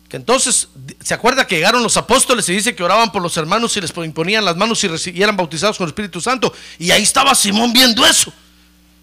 [0.09, 0.68] Que entonces,
[1.00, 3.96] ¿se acuerda que llegaron los apóstoles y dice que oraban por los hermanos y les
[3.98, 6.53] imponían las manos y, eran bautizados con el Espíritu Santo?
[6.81, 8.33] Y ahí estaba Simón viendo eso.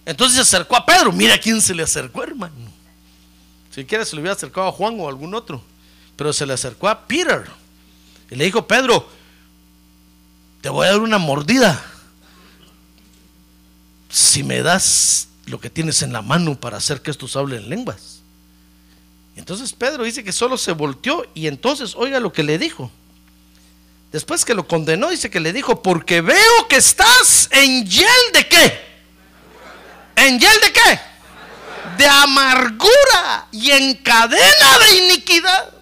[0.06, 1.14] Entonces se acercó a Pedro.
[1.14, 2.54] Mira quién se le acercó, hermano.
[3.74, 5.64] Si quiere se le hubiera acercado a Juan o a algún otro.
[6.22, 7.50] Pero se le acercó a Peter.
[8.30, 9.10] Y le dijo, Pedro,
[10.62, 11.84] te voy a dar una mordida.
[14.08, 18.20] Si me das lo que tienes en la mano para hacer que estos hablen lenguas.
[19.36, 22.92] Entonces Pedro dice que solo se volteó y entonces oiga lo que le dijo.
[24.12, 28.48] Después que lo condenó, dice que le dijo, porque veo que estás en hiel de
[28.48, 28.80] qué.
[30.18, 31.00] ¿En hiel de qué?
[31.98, 35.81] De amargura y en cadena de iniquidad.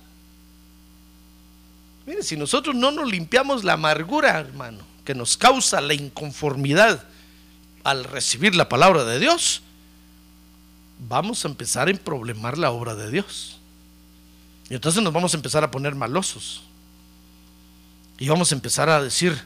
[2.10, 7.04] Mire, si nosotros no nos limpiamos la amargura, hermano, que nos causa la inconformidad
[7.84, 9.62] al recibir la palabra de Dios,
[11.08, 13.60] vamos a empezar a problemar la obra de Dios.
[14.72, 16.64] Y entonces nos vamos a empezar a poner malosos.
[18.18, 19.40] Y vamos a empezar a decir,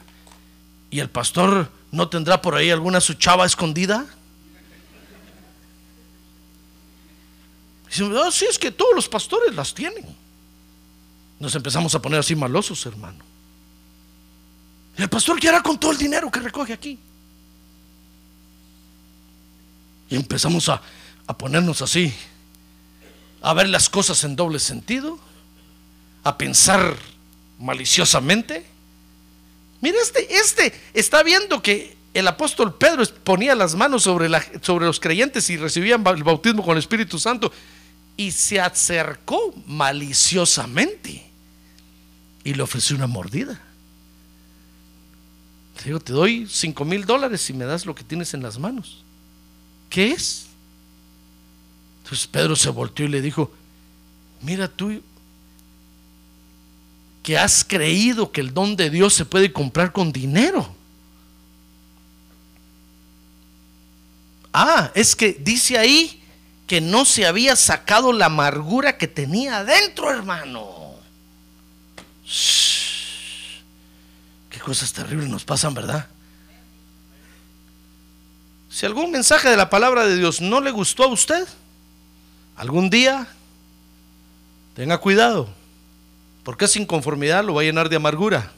[0.90, 4.06] ¿y el pastor no tendrá por ahí alguna su chava escondida?
[7.94, 10.23] Y oh, sí, es que todos los pastores las tienen.
[11.38, 13.24] Nos empezamos a poner así malosos, hermano.
[14.96, 16.98] el pastor qué hará con todo el dinero que recoge aquí?
[20.08, 20.80] Y empezamos a,
[21.26, 22.12] a ponernos así,
[23.42, 25.18] a ver las cosas en doble sentido,
[26.22, 26.96] a pensar
[27.58, 28.64] maliciosamente.
[29.80, 34.86] Mire, este, este está viendo que el apóstol Pedro ponía las manos sobre, la, sobre
[34.86, 37.52] los creyentes y recibían el bautismo con el Espíritu Santo
[38.16, 41.24] y se acercó maliciosamente
[42.44, 43.60] y le ofreció una mordida.
[45.78, 48.58] Le digo, te doy cinco mil dólares si me das lo que tienes en las
[48.58, 49.02] manos.
[49.90, 50.46] ¿Qué es?
[52.02, 53.52] Entonces Pedro se volteó y le dijo,
[54.42, 55.02] mira tú
[57.22, 60.74] que has creído que el don de Dios se puede comprar con dinero.
[64.52, 66.22] Ah, es que dice ahí
[66.66, 70.94] que no se había sacado la amargura que tenía adentro, hermano.
[74.50, 76.06] Qué cosas terribles nos pasan, ¿verdad?
[78.70, 81.46] Si algún mensaje de la palabra de Dios no le gustó a usted,
[82.56, 83.28] algún día
[84.74, 85.48] tenga cuidado,
[86.42, 88.52] porque esa inconformidad lo va a llenar de amargura.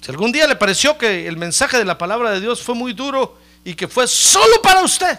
[0.00, 2.94] Si algún día le pareció que el mensaje de la palabra de Dios fue muy
[2.94, 5.18] duro y que fue solo para usted,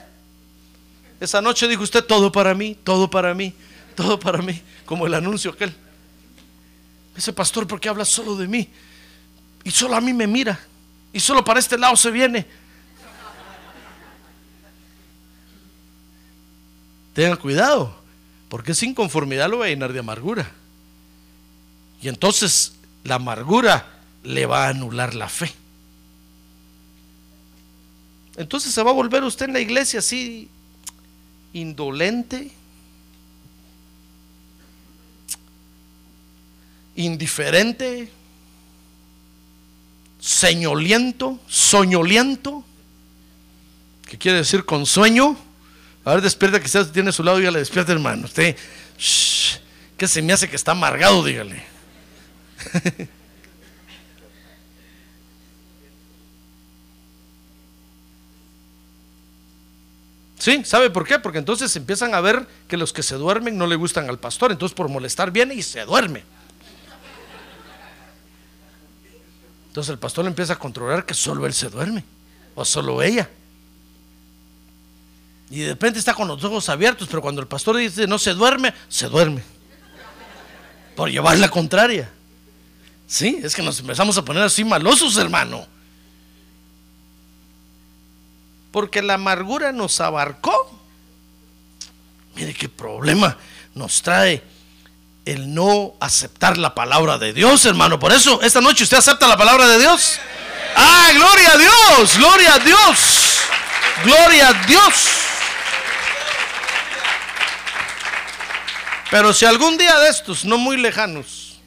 [1.21, 3.53] esa noche dijo usted, todo para mí, todo para mí,
[3.95, 5.73] Todo para mí, como el anuncio aquel.
[7.15, 8.67] Ese pastor, ¿por qué habla solo de mí?
[9.63, 10.59] Y solo a mí me mira.
[11.13, 12.47] Y solo para este lado se viene.
[17.13, 17.93] Tengan cuidado,
[18.47, 20.49] porque esa inconformidad lo va a llenar de amargura.
[22.01, 23.85] Y entonces la amargura
[24.23, 25.53] le va a anular la fe.
[28.37, 30.49] Entonces se va a volver usted en la iglesia así
[31.53, 32.51] indolente,
[36.95, 38.11] indiferente,
[40.19, 42.63] señoliento, soñoliento,
[44.07, 45.37] ¿qué quiere decir con sueño?
[46.03, 48.25] A ver, despierta que usted tiene a su lado y ya le despierta, hermano.
[48.25, 48.55] Usted,
[49.97, 51.63] que se me hace que está amargado, dígale.
[60.41, 61.19] Sí, ¿sabe por qué?
[61.19, 64.51] Porque entonces empiezan a ver que los que se duermen no le gustan al pastor,
[64.51, 66.23] entonces por molestar viene y se duerme.
[69.67, 72.03] Entonces el pastor le empieza a controlar que solo él se duerme,
[72.55, 73.29] o solo ella.
[75.51, 78.33] Y de repente está con los ojos abiertos, pero cuando el pastor dice no se
[78.33, 79.43] duerme, se duerme.
[80.95, 82.09] Por llevar la contraria.
[83.05, 85.67] Sí, es que nos empezamos a poner así malosos, hermano
[88.71, 90.71] porque la amargura nos abarcó.
[92.35, 93.37] Mire qué problema
[93.75, 94.43] nos trae
[95.25, 97.99] el no aceptar la palabra de Dios, hermano.
[97.99, 100.19] Por eso, esta noche usted acepta la palabra de Dios.
[100.75, 103.39] Ah, gloria a Dios, gloria a Dios,
[104.03, 104.93] gloria a Dios.
[109.09, 111.59] Pero si algún día de estos, no muy lejanos,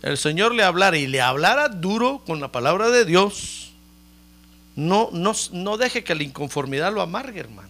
[0.00, 3.63] el Señor le hablara y le hablara duro con la palabra de Dios,
[4.76, 7.68] no, no, deje que la inconformidad lo amargue, hermano.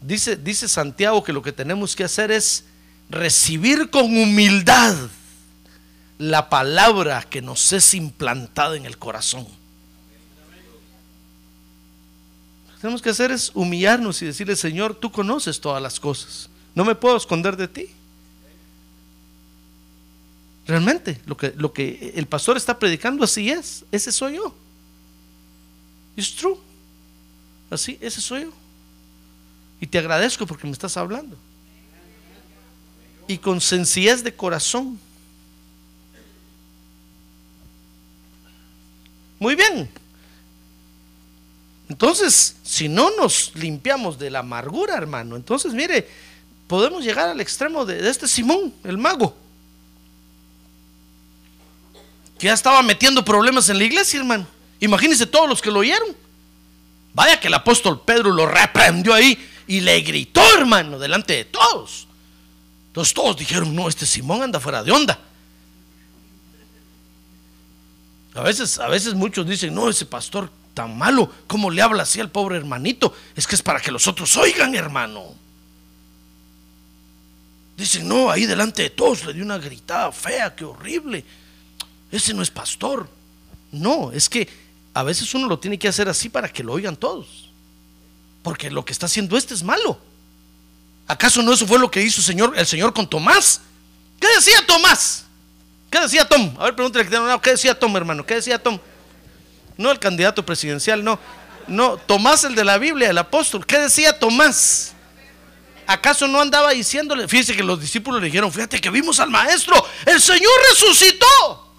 [0.00, 2.64] Dice, dice Santiago que lo que tenemos que hacer es
[3.08, 4.96] recibir con humildad
[6.18, 9.46] la palabra que nos es implantada en el corazón.
[12.66, 16.48] Lo que tenemos que hacer es humillarnos y decirle, Señor, tú conoces todas las cosas.
[16.74, 17.86] No me puedo esconder de ti.
[20.66, 23.84] Realmente, lo que, lo que el pastor está predicando así es.
[23.92, 24.54] Ese soy yo.
[26.16, 26.56] Es true.
[27.70, 28.52] Así, ese soy yo.
[29.80, 31.36] Y te agradezco porque me estás hablando.
[33.26, 34.98] Y con sencillez de corazón.
[39.38, 39.90] Muy bien.
[41.88, 46.08] Entonces, si no nos limpiamos de la amargura, hermano, entonces mire,
[46.66, 49.36] podemos llegar al extremo de, de este Simón, el mago,
[52.38, 54.46] que ya estaba metiendo problemas en la iglesia, hermano.
[54.82, 56.08] Imagínense todos los que lo oyeron.
[57.14, 62.08] Vaya que el apóstol Pedro lo reprendió ahí y le gritó, hermano, delante de todos.
[62.88, 65.20] Entonces todos dijeron, no, este Simón anda fuera de onda.
[68.34, 72.18] A veces, a veces muchos dicen, no, ese pastor tan malo, ¿cómo le habla así
[72.18, 73.14] al pobre hermanito?
[73.36, 75.32] Es que es para que los otros oigan, hermano.
[77.76, 81.24] Dicen, no, ahí delante de todos le dio una gritada fea, qué horrible.
[82.10, 83.08] Ese no es pastor.
[83.70, 84.61] No, es que
[84.94, 87.50] a veces uno lo tiene que hacer así para que lo oigan todos.
[88.42, 89.98] Porque lo que está haciendo este es malo.
[91.06, 93.60] ¿Acaso no eso fue lo que hizo el Señor, el Señor con Tomás?
[94.20, 95.24] ¿Qué decía Tomás?
[95.90, 96.54] ¿Qué decía Tom?
[96.58, 97.08] A ver, pregúntale
[97.42, 98.24] ¿qué decía Tom, hermano?
[98.24, 98.78] ¿Qué decía Tom?
[99.76, 101.18] No el candidato presidencial, no.
[101.66, 103.64] No, Tomás el de la Biblia, el apóstol.
[103.66, 104.94] ¿Qué decía Tomás?
[105.86, 107.28] ¿Acaso no andaba diciéndole?
[107.28, 111.71] Fíjese que los discípulos le dijeron, fíjate que vimos al maestro, el Señor resucitó.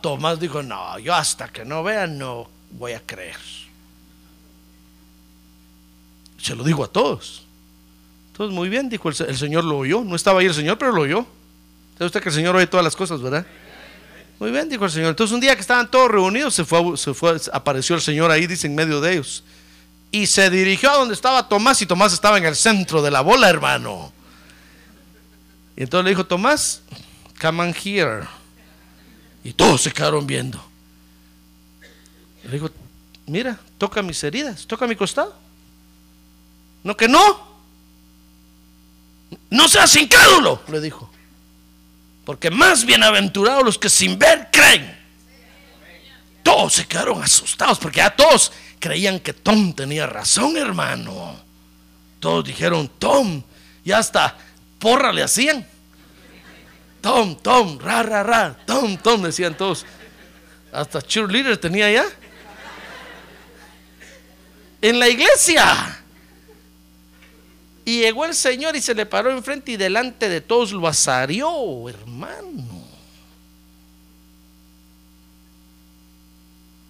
[0.00, 3.36] Tomás dijo, no, yo hasta que no vea no voy a creer.
[6.38, 7.44] Se lo digo a todos.
[8.32, 10.02] Entonces, muy bien, dijo el, Señor, lo oyó.
[10.02, 11.26] No estaba ahí el Señor, pero lo oyó.
[11.94, 13.46] ¿Sabe usted que el Señor oye todas las cosas, verdad?
[14.40, 15.10] Muy bien, dijo el Señor.
[15.10, 18.46] Entonces, un día que estaban todos reunidos, se fue, se fue, apareció el Señor ahí,
[18.46, 19.44] dice, en medio de ellos.
[20.10, 23.20] Y se dirigió a donde estaba Tomás, y Tomás estaba en el centro de la
[23.20, 24.12] bola, hermano.
[25.76, 26.82] Y entonces le dijo, Tomás,
[27.40, 28.22] come on here.
[29.44, 30.62] Y todos se quedaron viendo.
[32.44, 32.70] Le digo,
[33.26, 35.34] mira, toca mis heridas, toca mi costado.
[36.84, 37.52] No que no.
[39.50, 41.10] No seas incrédulo, le dijo.
[42.24, 45.00] Porque más bienaventurados los que sin ver creen.
[46.42, 51.36] Todos se quedaron asustados porque ya todos creían que Tom tenía razón, hermano.
[52.20, 53.42] Todos dijeron, Tom,
[53.84, 54.36] y hasta
[54.78, 55.66] porra le hacían.
[57.02, 59.84] Tom, Tom, ra, ra, ra, Tom, Tom, decían todos.
[60.72, 62.04] Hasta cheerleader tenía ya.
[64.80, 65.98] En la iglesia.
[67.84, 71.88] Y llegó el Señor y se le paró enfrente y delante de todos lo asarió,
[71.88, 72.86] hermano.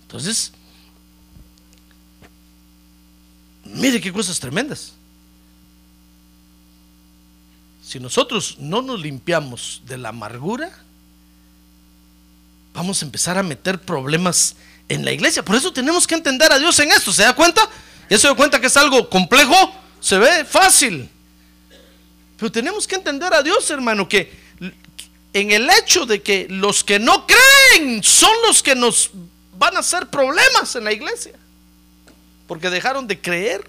[0.02, 0.52] Entonces,
[3.64, 4.92] mire qué cosas tremendas.
[7.92, 10.70] Si nosotros no nos limpiamos de la amargura,
[12.72, 14.56] vamos a empezar a meter problemas
[14.88, 15.44] en la iglesia.
[15.44, 17.12] Por eso tenemos que entender a Dios en esto.
[17.12, 17.68] ¿Se da cuenta?
[18.08, 19.54] ¿Ya se da cuenta que es algo complejo?
[20.00, 21.10] Se ve fácil.
[22.38, 24.32] Pero tenemos que entender a Dios, hermano, que
[25.34, 29.10] en el hecho de que los que no creen son los que nos
[29.58, 31.34] van a hacer problemas en la iglesia.
[32.46, 33.62] Porque dejaron de creer.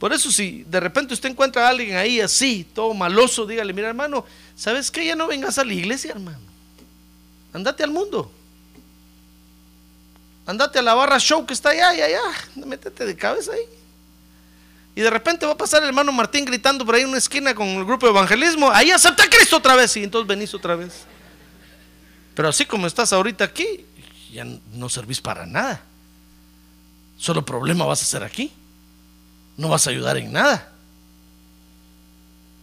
[0.00, 3.88] Por eso si de repente usted encuentra a alguien ahí así, todo maloso, dígale, mira
[3.88, 4.24] hermano,
[4.56, 5.04] ¿sabes qué?
[5.04, 6.40] Ya no vengas a la iglesia, hermano.
[7.52, 8.32] Andate al mundo.
[10.46, 12.22] Andate a la barra show que está allá y allá.
[12.56, 13.60] Métete de cabeza ahí.
[14.96, 17.54] Y de repente va a pasar el hermano Martín gritando por ahí en una esquina
[17.54, 18.70] con el grupo de evangelismo.
[18.70, 19.94] Ahí acepta a Cristo otra vez.
[19.98, 21.04] Y entonces venís otra vez.
[22.34, 23.84] Pero así como estás ahorita aquí,
[24.32, 25.82] ya no servís para nada.
[27.18, 28.50] Solo problema vas a hacer aquí.
[29.56, 30.72] No vas a ayudar en nada.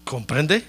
[0.03, 0.65] ¿Comprende?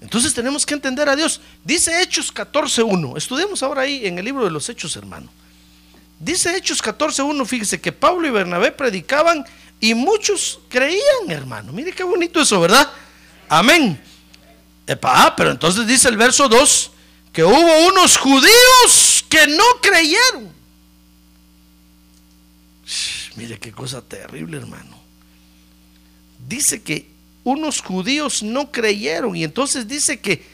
[0.00, 1.40] Entonces tenemos que entender a Dios.
[1.64, 3.16] Dice Hechos 14.1.
[3.16, 5.30] Estudiemos ahora ahí en el libro de los Hechos, hermano.
[6.18, 9.44] Dice Hechos 14.1, fíjese que Pablo y Bernabé predicaban
[9.80, 11.72] y muchos creían, hermano.
[11.72, 12.90] Mire qué bonito eso, ¿verdad?
[13.48, 14.00] Amén.
[15.02, 16.90] ah, pero entonces dice el verso 2
[17.32, 20.53] que hubo unos judíos que no creyeron.
[23.36, 24.98] Mire qué cosa terrible, hermano.
[26.48, 27.08] Dice que
[27.42, 30.44] unos judíos no creyeron y entonces dice que,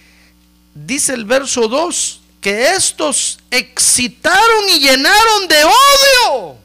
[0.75, 6.57] dice el verso 2, que estos excitaron y llenaron de odio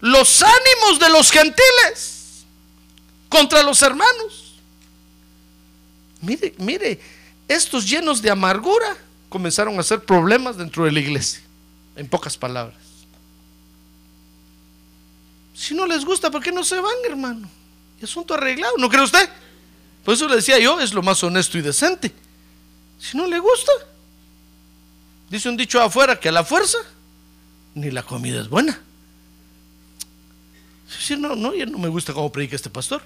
[0.00, 2.44] los ánimos de los gentiles
[3.28, 4.54] contra los hermanos.
[6.20, 7.00] Mire, mire,
[7.48, 8.96] estos llenos de amargura
[9.28, 11.42] comenzaron a hacer problemas dentro de la iglesia,
[11.96, 12.83] en pocas palabras.
[15.54, 17.48] Si no les gusta, ¿por qué no se van, hermano?
[18.04, 19.28] asunto arreglado, ¿no cree usted?
[20.04, 22.12] Por eso le decía yo, es lo más honesto y decente.
[22.98, 23.72] Si no le gusta,
[25.30, 26.78] dice un dicho afuera que a la fuerza
[27.74, 28.78] ni la comida es buena.
[30.86, 33.02] Si no, no, ya no me gusta cómo predica este pastor.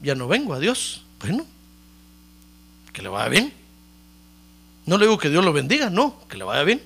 [0.00, 1.02] Ya no vengo a Dios.
[1.20, 1.46] Bueno,
[2.92, 3.52] que le vaya bien.
[4.86, 6.82] No le digo que Dios lo bendiga, no, que le vaya bien.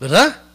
[0.00, 0.45] ¿Verdad?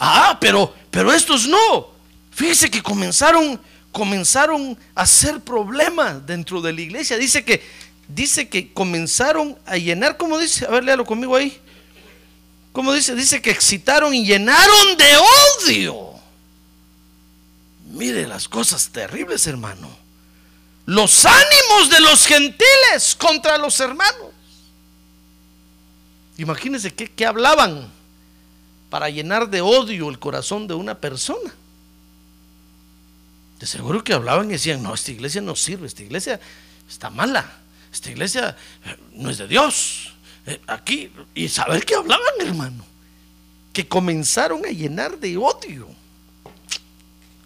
[0.00, 1.88] Ah, pero, pero estos no.
[2.30, 3.60] Fíjese que comenzaron,
[3.92, 7.18] comenzaron a hacer problemas dentro de la iglesia.
[7.18, 7.62] Dice que,
[8.08, 10.64] dice que comenzaron a llenar, ¿cómo dice?
[10.64, 11.60] A ver, léalo conmigo ahí.
[12.72, 13.14] ¿Cómo dice?
[13.14, 15.18] Dice que excitaron y llenaron de
[15.66, 16.14] odio.
[17.90, 19.90] Mire las cosas terribles, hermano.
[20.86, 24.30] Los ánimos de los gentiles contra los hermanos.
[26.38, 27.99] Imagínense qué hablaban
[28.90, 31.54] para llenar de odio el corazón de una persona.
[33.58, 36.40] De seguro que hablaban y decían, no, esta iglesia no sirve, esta iglesia
[36.88, 37.58] está mala,
[37.92, 40.12] esta iglesia eh, no es de Dios.
[40.46, 42.84] Eh, aquí, y saber que hablaban, hermano,
[43.72, 45.88] que comenzaron a llenar de odio.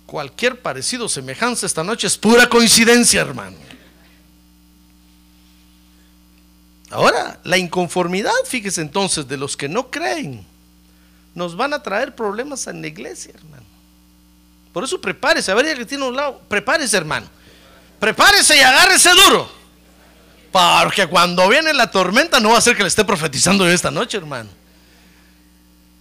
[0.07, 3.57] Cualquier parecido, semejanza esta noche es pura coincidencia, hermano.
[6.91, 10.47] Ahora, la inconformidad, fíjese entonces, de los que no creen,
[11.35, 13.65] nos van a traer problemas en la iglesia, hermano.
[14.73, 17.27] Por eso prepárese, a ver que tiene un lado, prepárese hermano.
[18.01, 19.49] Prepárese y agárrese duro.
[20.53, 24.17] Porque cuando viene la tormenta no va a ser que le esté profetizando esta noche,
[24.17, 24.51] hermano.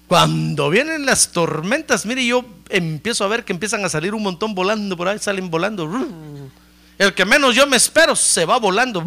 [0.07, 4.53] Cuando vienen las tormentas, mire, yo empiezo a ver que empiezan a salir un montón
[4.53, 5.89] volando por ahí, salen volando.
[6.99, 9.03] El que menos yo me espero se va volando.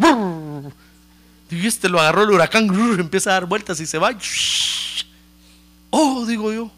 [1.49, 2.67] Y este lo agarró el huracán,
[2.99, 4.17] empieza a dar vueltas y se va.
[5.89, 6.71] Oh, digo yo,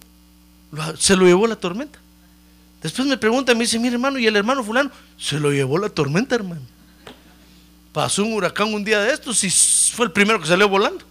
[0.98, 2.00] se lo llevó la tormenta.
[2.82, 4.92] Después me pregunta, me dice, mi hermano, ¿y el hermano fulano?
[5.18, 6.62] Se lo llevó la tormenta, hermano.
[7.92, 11.04] Pasó un huracán un día de estos y fue el primero que salió volando.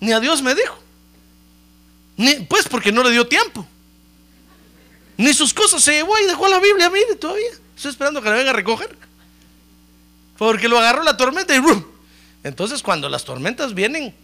[0.00, 0.78] Ni a Dios me dijo.
[2.16, 3.66] Ni, pues porque no le dio tiempo.
[5.16, 7.50] Ni sus cosas se llevó y dejó la Biblia, mire, todavía.
[7.76, 8.96] Estoy esperando que la venga a recoger.
[10.38, 11.82] Porque lo agarró la tormenta y ¡brum!
[12.44, 14.14] Entonces, cuando las tormentas vienen,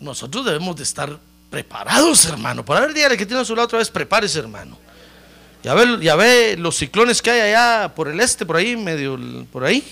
[0.00, 1.18] nosotros debemos de estar
[1.52, 2.64] preparados, hermano.
[2.64, 4.78] Por haber dígale que tiene a su lado otra vez, prepárese, hermano.
[5.62, 9.18] Ya ve, ya ve los ciclones que hay allá por el este, por ahí, medio
[9.52, 9.84] por ahí.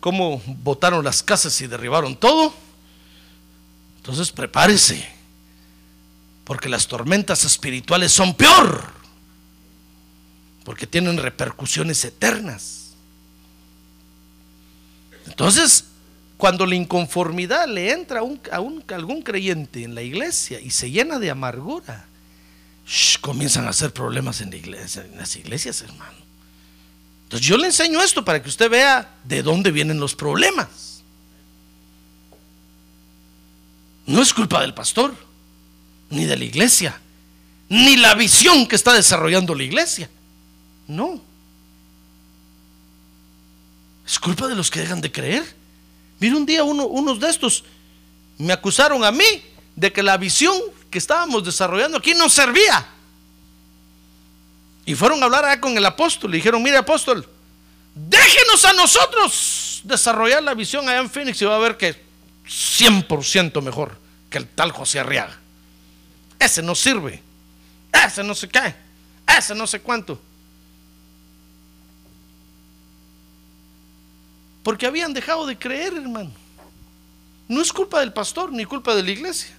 [0.00, 2.52] Cómo botaron las casas y derribaron todo.
[3.98, 5.08] Entonces prepárese.
[6.42, 8.82] Porque las tormentas espirituales son peor.
[10.64, 12.94] Porque tienen repercusiones eternas.
[15.26, 15.84] Entonces,
[16.42, 21.30] cuando la inconformidad le entra a, algún creyente en la iglesia y se llena de
[21.30, 22.04] amargura,
[23.20, 24.50] comienzan a hacer problemas en
[25.16, 26.18] las iglesias, hermano.
[27.22, 31.04] Entonces yo le enseño esto para que usted vea de dónde vienen los problemas.
[34.04, 35.14] No es culpa del pastor,
[36.10, 37.00] ni de la iglesia,
[37.68, 40.10] ni la visión que está desarrollando la iglesia.
[40.88, 41.22] No.
[44.04, 45.61] Es culpa de los que dejan de creer.
[46.30, 47.64] Un día uno, unos de estos
[48.38, 49.24] me acusaron a mí
[49.76, 50.54] de que la visión
[50.90, 52.86] que estábamos desarrollando aquí no servía.
[54.84, 56.30] Y fueron a hablar allá con el apóstol.
[56.30, 57.26] Le dijeron, mire apóstol,
[57.94, 62.00] déjenos a nosotros desarrollar la visión allá en Phoenix y va a ver que
[62.46, 63.96] 100% mejor
[64.30, 65.38] que el tal José Arriaga.
[66.38, 67.22] Ese no sirve.
[67.92, 68.74] Ese no se cae.
[69.26, 70.20] Ese no sé cuánto.
[74.62, 76.30] Porque habían dejado de creer, hermano.
[77.48, 79.54] No es culpa del pastor ni culpa de la iglesia.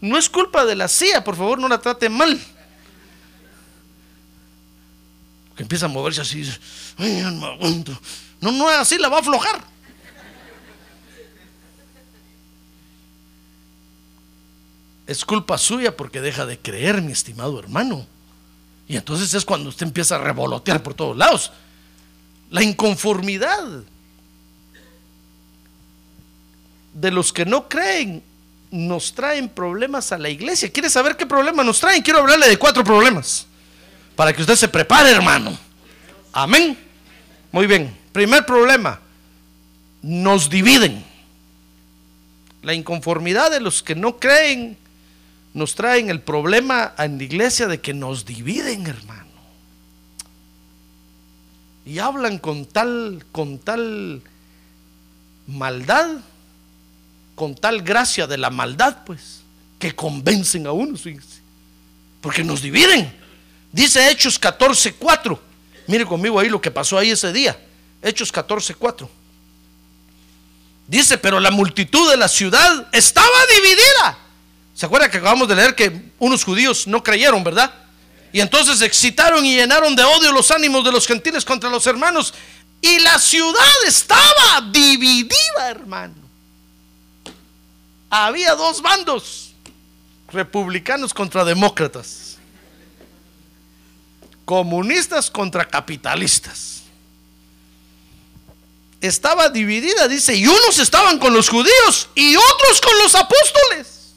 [0.00, 2.40] No es culpa de la CIA, por favor, no la trate mal.
[5.54, 6.42] Que empieza a moverse así.
[6.96, 7.98] Ay, no aguanto.
[8.40, 9.62] No, no es así, la va a aflojar.
[15.06, 18.06] Es culpa suya porque deja de creer, mi estimado hermano.
[18.86, 21.52] Y entonces es cuando usted empieza a revolotear por todos lados.
[22.48, 23.84] La inconformidad
[26.92, 28.22] de los que no creen
[28.70, 30.70] nos traen problemas a la iglesia.
[30.70, 32.02] ¿Quiere saber qué problemas nos traen?
[32.02, 33.46] Quiero hablarle de cuatro problemas.
[34.14, 35.56] Para que usted se prepare, hermano.
[36.32, 36.78] Amén.
[37.52, 37.96] Muy bien.
[38.12, 39.00] Primer problema.
[40.02, 41.04] Nos dividen.
[42.62, 44.76] La inconformidad de los que no creen
[45.54, 49.30] nos traen el problema en la iglesia de que nos dividen, hermano.
[51.84, 54.22] Y hablan con tal, con tal
[55.46, 56.20] maldad
[57.40, 59.40] con tal gracia de la maldad, pues,
[59.78, 60.98] que convencen a uno,
[62.20, 63.10] porque nos dividen.
[63.72, 65.40] Dice Hechos 14:4.
[65.86, 67.58] Mire conmigo ahí lo que pasó ahí ese día.
[68.02, 69.08] Hechos 14:4.
[70.86, 74.18] Dice, pero la multitud de la ciudad estaba dividida.
[74.74, 77.72] ¿Se acuerda que acabamos de leer que unos judíos no creyeron, verdad?
[78.34, 82.34] Y entonces excitaron y llenaron de odio los ánimos de los gentiles contra los hermanos.
[82.82, 86.19] Y la ciudad estaba dividida, hermano
[88.10, 89.54] había dos bandos,
[90.32, 92.36] republicanos contra demócratas,
[94.44, 96.82] comunistas contra capitalistas.
[99.00, 104.12] Estaba dividida, dice, y unos estaban con los judíos y otros con los apóstoles.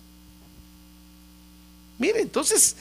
[1.98, 2.76] Mire, entonces,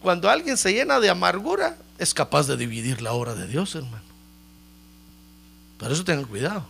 [0.00, 4.02] cuando alguien se llena de amargura, es capaz de dividir la obra de Dios, hermano.
[5.78, 6.66] Por eso tengan cuidado.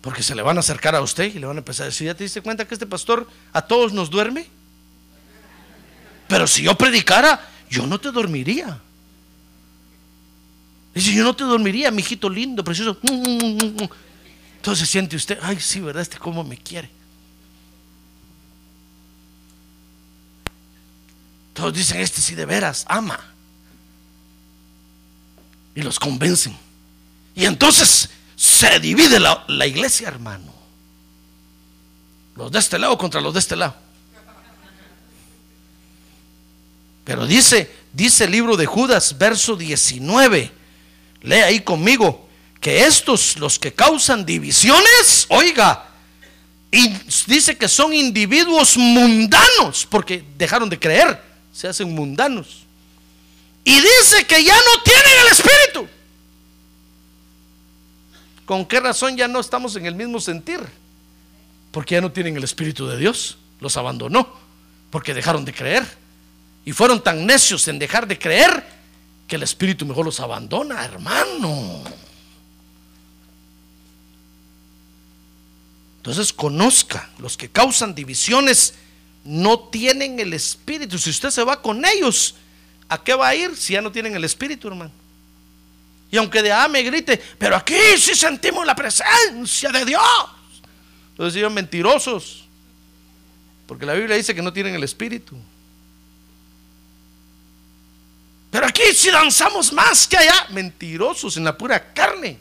[0.00, 2.06] Porque se le van a acercar a usted y le van a empezar a decir,
[2.06, 4.46] ¿ya te diste cuenta que este pastor a todos nos duerme?
[6.28, 8.80] Pero si yo predicara, yo no te dormiría.
[10.94, 12.98] Dice, yo no te dormiría, mi hijito lindo, precioso.
[14.56, 16.02] Entonces siente usted, ay, sí, ¿verdad?
[16.02, 16.90] Este cómo me quiere.
[21.54, 23.18] Todos dicen, este sí de veras ama.
[25.74, 26.56] Y los convencen.
[27.34, 30.54] Y entonces se divide la, la, iglesia, hermano.
[32.36, 33.74] Los de este lado contra los de este lado.
[37.02, 40.52] Pero dice, dice el libro de Judas, verso 19.
[41.22, 42.28] Lee ahí conmigo
[42.60, 45.88] que estos, los que causan divisiones, oiga,
[46.70, 46.94] y
[47.26, 51.20] dice que son individuos mundanos, porque dejaron de creer,
[51.52, 52.66] se hacen mundanos.
[53.64, 55.97] Y dice que ya no tienen el Espíritu.
[58.48, 60.58] ¿Con qué razón ya no estamos en el mismo sentir?
[61.70, 63.36] Porque ya no tienen el Espíritu de Dios.
[63.60, 64.26] Los abandonó.
[64.88, 65.86] Porque dejaron de creer.
[66.64, 68.64] Y fueron tan necios en dejar de creer
[69.28, 71.84] que el Espíritu mejor los abandona, hermano.
[75.98, 78.76] Entonces conozca, los que causan divisiones
[79.24, 80.96] no tienen el Espíritu.
[80.96, 82.36] Si usted se va con ellos,
[82.88, 84.90] ¿a qué va a ir si ya no tienen el Espíritu, hermano?
[86.10, 90.02] Y aunque de A me grite, pero aquí sí sentimos la presencia de Dios.
[91.10, 92.44] Entonces ellos mentirosos.
[93.66, 95.36] Porque la Biblia dice que no tienen el Espíritu.
[98.50, 100.46] Pero aquí sí danzamos más que allá.
[100.50, 102.38] Mentirosos en la pura carne.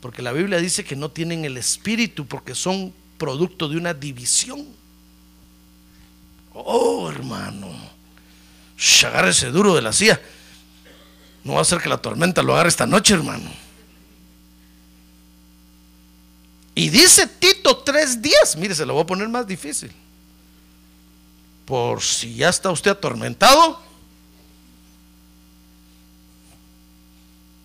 [0.00, 4.66] Porque la Biblia dice que no tienen el Espíritu porque son producto de una división.
[6.54, 7.68] Oh, hermano.
[8.76, 10.20] Shh, agárrese duro de la silla.
[11.44, 13.50] No va a ser que la tormenta lo agarre esta noche, hermano.
[16.74, 18.56] Y dice Tito 3.10.
[18.56, 19.92] Mire, se lo voy a poner más difícil.
[21.66, 23.80] Por si ya está usted atormentado.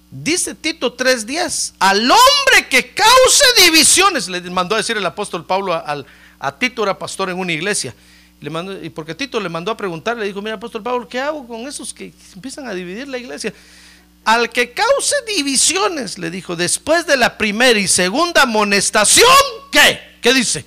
[0.10, 1.74] Dice Tito 3.10.
[1.80, 4.28] Al hombre que cause divisiones.
[4.28, 6.04] Le mandó a decir el apóstol Pablo a,
[6.40, 7.96] a Tito, era pastor en una iglesia.
[8.40, 11.20] Le mandó, y porque Tito le mandó a preguntar, le dijo, mira, apóstol Pablo, ¿qué
[11.20, 13.54] hago con esos que empiezan a dividir la iglesia?
[14.24, 19.26] Al que cause divisiones, le dijo, después de la primera y segunda amonestación,
[19.72, 20.00] ¿qué?
[20.22, 20.66] ¿Qué dice?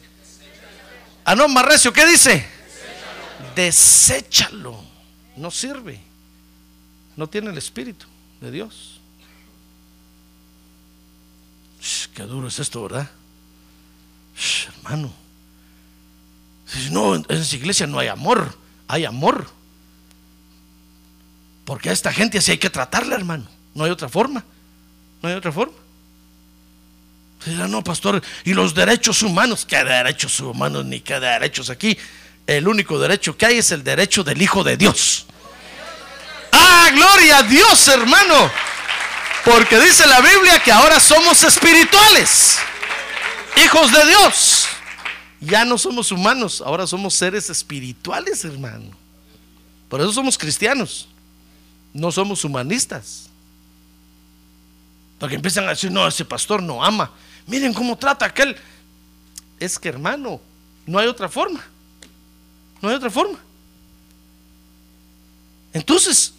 [1.24, 2.44] Ah, no, más recio, ¿qué dice?
[3.54, 4.82] Deséchalo.
[5.36, 6.00] No sirve.
[7.16, 8.06] No tiene el espíritu
[8.40, 9.00] de Dios.
[12.14, 13.08] Qué duro es esto, ¿verdad?
[14.76, 15.12] Hermano.
[16.90, 18.56] No, en esa iglesia no hay amor,
[18.86, 19.50] hay amor.
[21.64, 23.46] Porque a esta gente así hay que tratarla, hermano.
[23.74, 24.44] No hay otra forma.
[25.22, 25.74] No hay otra forma.
[27.46, 31.96] No, pastor, y los derechos humanos, ¿qué derechos humanos ni qué derechos aquí?
[32.46, 35.26] El único derecho que hay es el derecho del Hijo de Dios.
[36.52, 38.50] Ah, gloria a Dios, hermano.
[39.44, 42.58] Porque dice la Biblia que ahora somos espirituales,
[43.64, 44.68] hijos de Dios.
[45.40, 48.90] Ya no somos humanos, ahora somos seres espirituales, hermano.
[49.88, 51.08] Por eso somos cristianos,
[51.94, 53.30] no somos humanistas.
[55.18, 57.10] Porque empiezan a decir, no, ese pastor no ama.
[57.46, 58.56] Miren cómo trata aquel.
[59.58, 60.40] Es que, hermano,
[60.86, 61.62] no hay otra forma.
[62.80, 63.38] No hay otra forma.
[65.72, 66.32] Entonces,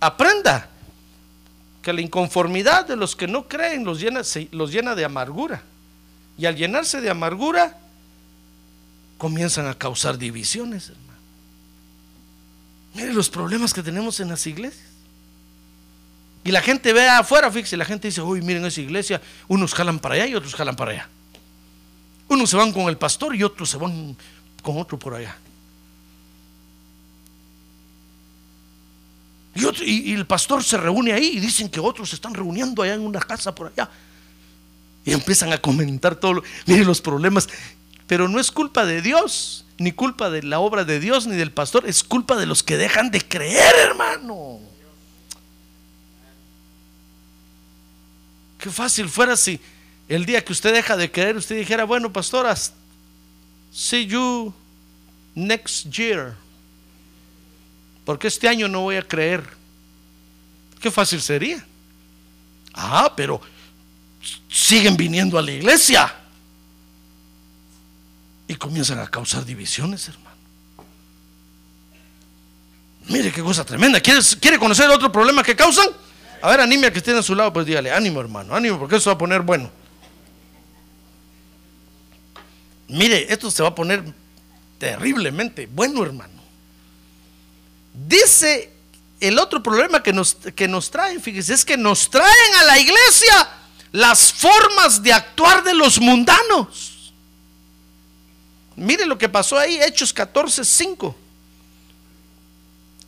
[0.00, 0.68] aprenda
[1.82, 5.62] que la inconformidad de los que no creen los llena, los llena de amargura.
[6.36, 7.78] Y al llenarse de amargura,
[9.18, 11.06] comienzan a causar divisiones, hermano.
[12.94, 14.86] Mire los problemas que tenemos en las iglesias.
[16.44, 19.98] Y la gente ve afuera, fíjese, la gente dice, uy, miren esa iglesia, unos jalan
[19.98, 21.08] para allá y otros jalan para allá.
[22.28, 24.16] Unos se van con el pastor y otros se van
[24.62, 25.36] con otro por allá.
[29.80, 33.00] Y, el pastor se reúne ahí y dicen que otros se están reuniendo allá en
[33.00, 33.88] una casa por allá.
[35.04, 36.34] Y empiezan a comentar todo.
[36.34, 37.48] Lo, mire los problemas.
[38.06, 41.50] Pero no es culpa de Dios, ni culpa de la obra de Dios, ni del
[41.50, 41.88] pastor.
[41.88, 44.60] Es culpa de los que dejan de creer, hermano.
[48.58, 49.60] Qué fácil fuera si
[50.08, 52.72] el día que usted deja de creer, usted dijera, bueno, pastoras,
[53.72, 54.54] see you
[55.34, 56.34] next year.
[58.04, 59.44] Porque este año no voy a creer.
[60.80, 61.64] Qué fácil sería.
[62.72, 63.40] Ah, pero
[64.48, 66.14] siguen viniendo a la iglesia.
[68.48, 70.36] Y comienzan a causar divisiones, hermano.
[73.08, 74.00] Mire qué cosa tremenda.
[74.00, 75.88] ¿Quiere, quiere conocer otro problema que causan?
[76.42, 78.96] A ver, anime a que esté a su lado, pues dígale, ánimo hermano, ánimo, porque
[78.96, 79.70] eso va a poner bueno.
[82.88, 84.04] Mire, esto se va a poner
[84.78, 86.34] terriblemente bueno, hermano.
[87.92, 88.72] Dice
[89.20, 92.78] el otro problema que nos, que nos traen, fíjese, es que nos traen a la
[92.78, 93.48] iglesia
[93.92, 96.85] las formas de actuar de los mundanos.
[98.76, 101.16] Mire lo que pasó ahí, Hechos 14, 5.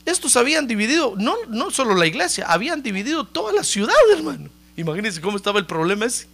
[0.06, 4.48] Estos habían dividido, no, no solo la iglesia, habían dividido toda la ciudad, hermano.
[4.76, 6.26] Imagínense cómo estaba el problema ese.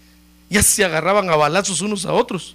[0.49, 2.55] Ya se agarraban a balazos unos a otros.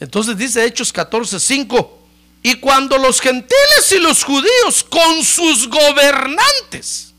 [0.00, 1.98] Entonces dice Hechos 14, 5.
[2.42, 7.12] Y cuando los gentiles y los judíos con sus gobernantes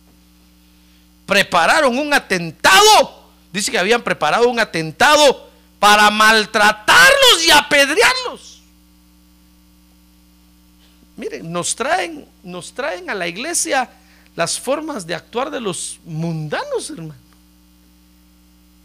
[1.25, 5.48] prepararon un atentado, dice que habían preparado un atentado
[5.79, 8.61] para maltratarlos y apedrearlos.
[11.15, 13.89] Miren, nos traen, nos traen a la iglesia
[14.35, 17.15] las formas de actuar de los mundanos, hermano.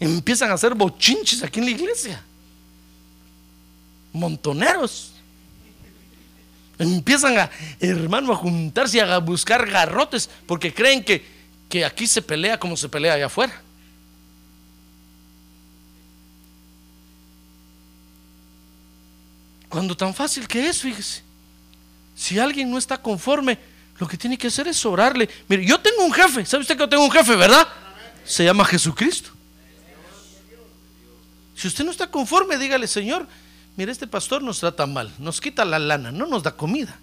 [0.01, 2.23] Empiezan a hacer bochinches aquí en la iglesia.
[4.13, 5.13] Montoneros.
[6.79, 11.25] Empiezan a, hermano, a juntarse y a buscar garrotes porque creen que,
[11.69, 13.64] que aquí se pelea como se pelea allá afuera.
[19.75, 21.25] Cuando tan fácil que es, fíjese.
[22.15, 23.59] Si alguien no está conforme,
[23.99, 25.29] lo que tiene que hacer es orarle.
[25.49, 27.67] Mire, yo tengo un jefe, ¿sabe usted que yo tengo un jefe, verdad?
[28.25, 29.31] Se llama Jesucristo.
[31.57, 33.27] Si usted no está conforme, dígale, Señor,
[33.77, 36.97] mire, este pastor nos trata mal, nos quita la lana, no nos da comida,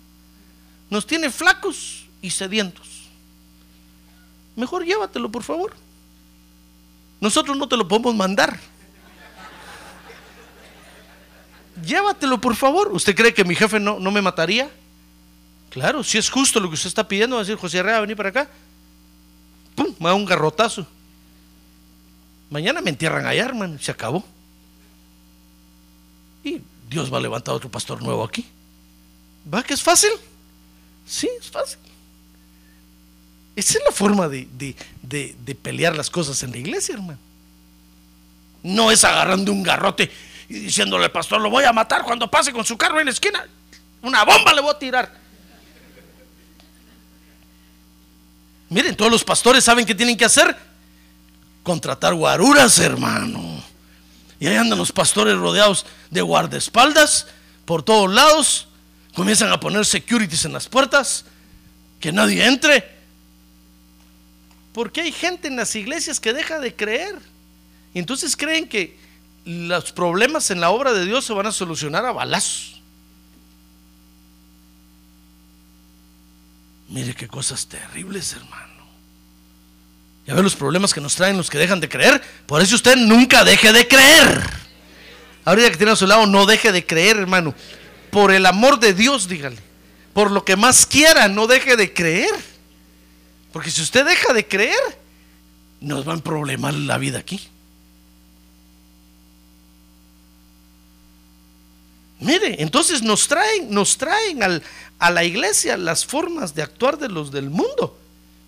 [0.90, 2.88] nos tiene flacos y sedientos.
[4.56, 5.76] Mejor llévatelo, por favor.
[7.20, 8.58] Nosotros no te lo podemos mandar.
[11.82, 12.90] Llévatelo por favor.
[12.94, 14.70] ¿Usted cree que mi jefe no, no me mataría?
[15.70, 18.14] Claro, si es justo lo que usted está pidiendo, va a decir José Herrera, vení
[18.14, 18.50] para acá.
[19.76, 19.96] ¡Pum!
[20.00, 20.86] Me da un garrotazo.
[22.50, 24.26] Mañana me entierran allá, hermano, se acabó.
[26.44, 28.46] Y Dios va a levantar otro pastor nuevo aquí.
[29.52, 30.12] ¿Va que es fácil?
[31.08, 31.80] Sí, es fácil.
[33.56, 37.20] Esa es la forma de, de, de pelear las cosas en la iglesia, hermano.
[38.64, 40.12] No es agarrando un garrote
[40.52, 43.12] y diciéndole al pastor, lo voy a matar cuando pase con su carro en la
[43.12, 43.48] esquina.
[44.02, 45.10] Una bomba le voy a tirar.
[48.68, 50.54] Miren, todos los pastores saben qué tienen que hacer.
[51.64, 53.64] Contratar guaruras, hermano.
[54.42, 57.28] Y ahí andan los pastores rodeados de guardaespaldas
[57.64, 58.68] por todos lados.
[59.16, 61.24] Comienzan a poner securities en las puertas.
[62.02, 62.90] Que nadie entre.
[64.74, 67.16] Porque hay gente en las iglesias que deja de creer.
[67.94, 69.00] Y entonces creen que
[69.46, 72.82] los problemas en la obra de Dios se van a solucionar a balazos.
[76.90, 78.72] Mire qué cosas terribles, hermano.
[80.28, 82.22] Ya ve los problemas que nos traen los que dejan de creer.
[82.46, 84.42] Por eso usted nunca deje de creer.
[85.46, 87.56] Ahorita que tiene a su lado, no deje de creer, hermano.
[88.12, 89.58] Por el amor de Dios, dígale.
[90.14, 92.32] Por lo que más quiera, no deje de creer.
[93.52, 95.00] Porque si usted deja de creer,
[95.80, 97.51] nos va a problemar la vida aquí.
[102.22, 104.64] Mire, entonces nos traen, nos traen al,
[105.00, 107.98] a la iglesia las formas de actuar de los del mundo.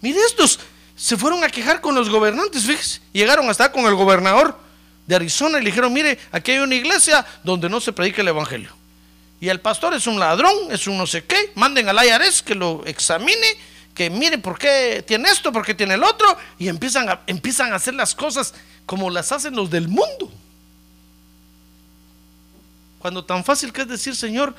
[0.02, 0.60] Mire, estos
[0.96, 3.02] se fueron a quejar con los gobernantes, fíjese.
[3.12, 4.58] Llegaron hasta con el gobernador
[5.08, 8.28] de Arizona y le dijeron, mire, aquí hay una iglesia donde no se predica el
[8.28, 8.70] evangelio.
[9.42, 11.52] Y el pastor es un ladrón, es un no sé qué.
[11.56, 13.58] Manden al IRS que lo examine,
[13.96, 16.38] que mire por qué tiene esto, por qué tiene el otro.
[16.60, 18.54] Y empiezan a, empiezan a hacer las cosas
[18.86, 20.32] como las hacen los del mundo.
[23.04, 24.56] Cuando tan fácil que es decir, Señor,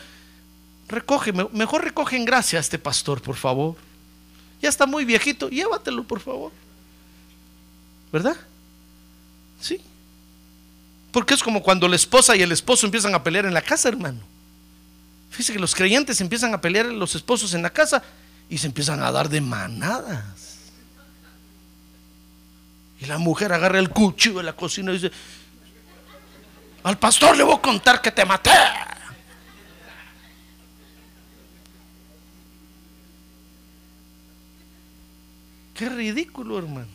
[0.86, 3.74] recoge, mejor recoge en gracia a este pastor, por favor.
[4.60, 6.52] Ya está muy viejito, llévatelo, por favor.
[8.12, 8.36] ¿Verdad?
[9.62, 9.80] Sí.
[11.10, 13.88] Porque es como cuando la esposa y el esposo empiezan a pelear en la casa,
[13.88, 14.20] hermano.
[15.30, 18.02] Fíjese que los creyentes empiezan a pelear los esposos en la casa
[18.50, 20.58] y se empiezan a dar de manadas.
[23.00, 25.12] Y la mujer agarra el cuchillo de la cocina y dice,
[26.84, 28.50] al pastor le voy a contar que te maté.
[35.72, 36.86] Qué ridículo, hermano.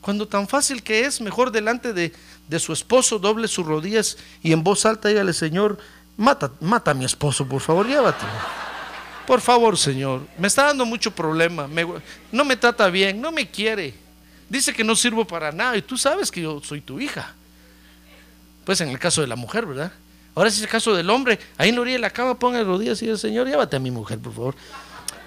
[0.00, 2.12] Cuando tan fácil que es, mejor delante de,
[2.58, 5.78] su esposo doble sus rodillas y en voz alta dígale, Señor,
[6.16, 8.30] mata, mata a mi esposo, por favor, llévatelo.
[9.26, 11.66] Por favor, Señor, me está dando mucho problema,
[12.30, 14.03] no me trata bien, no me quiere.
[14.48, 17.34] Dice que no sirvo para nada y tú sabes que yo soy tu hija.
[18.64, 19.92] Pues en el caso de la mujer, ¿verdad?
[20.34, 22.62] Ahora si es el caso del hombre, ahí en la orilla de la cama ponga
[22.62, 24.56] rodillas y dice, Señor, llévate a mi mujer, por favor.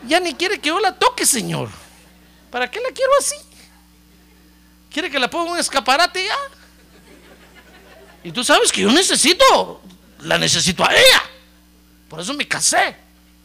[0.07, 1.70] Ya ni quiere que yo la toque, Señor.
[2.51, 3.36] ¿Para qué la quiero así?
[4.91, 6.38] ¿Quiere que la ponga un escaparate ya?
[8.24, 9.82] Y tú sabes que yo necesito,
[10.22, 11.24] la necesito a ella.
[12.09, 12.95] Por eso me casé.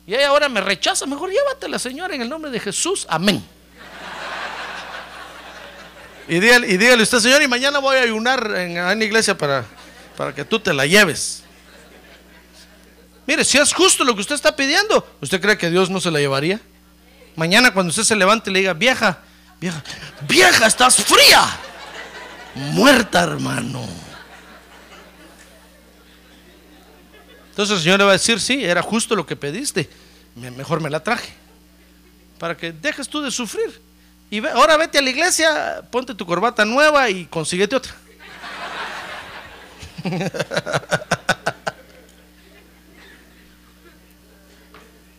[0.07, 1.07] Y ella ahora me rechaza.
[1.07, 3.07] Mejor llévatela, Señor, en el nombre de Jesús.
[3.09, 3.45] Amén.
[6.29, 9.64] Y dígale, usted, Señor, y mañana voy a ayunar en, la iglesia para,
[10.16, 11.43] para que tú te la lleves.
[13.27, 16.11] Mire, si es justo lo que usted está pidiendo, ¿usted cree que Dios no se
[16.11, 16.61] la llevaría?
[17.37, 19.18] Mañana cuando usted se levante y le diga, vieja,
[19.61, 19.83] vieja,
[20.29, 21.45] vieja, estás fría,
[22.55, 23.87] muerta, hermano.
[27.51, 29.89] Entonces el Señor le va a decir, sí, era justo lo que pediste,
[30.35, 31.33] mejor me la traje,
[32.39, 33.91] para que dejes tú de sufrir.
[34.33, 37.95] Y ahora vete a la iglesia, ponte tu corbata nueva y consíguete otra.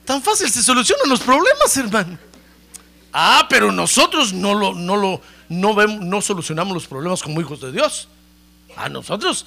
[0.03, 2.17] Tan fácil se solucionan los problemas, hermano.
[3.13, 7.61] Ah, pero nosotros no lo, no lo, no vemos, no solucionamos los problemas como hijos
[7.61, 8.07] de Dios.
[8.75, 9.45] A nosotros,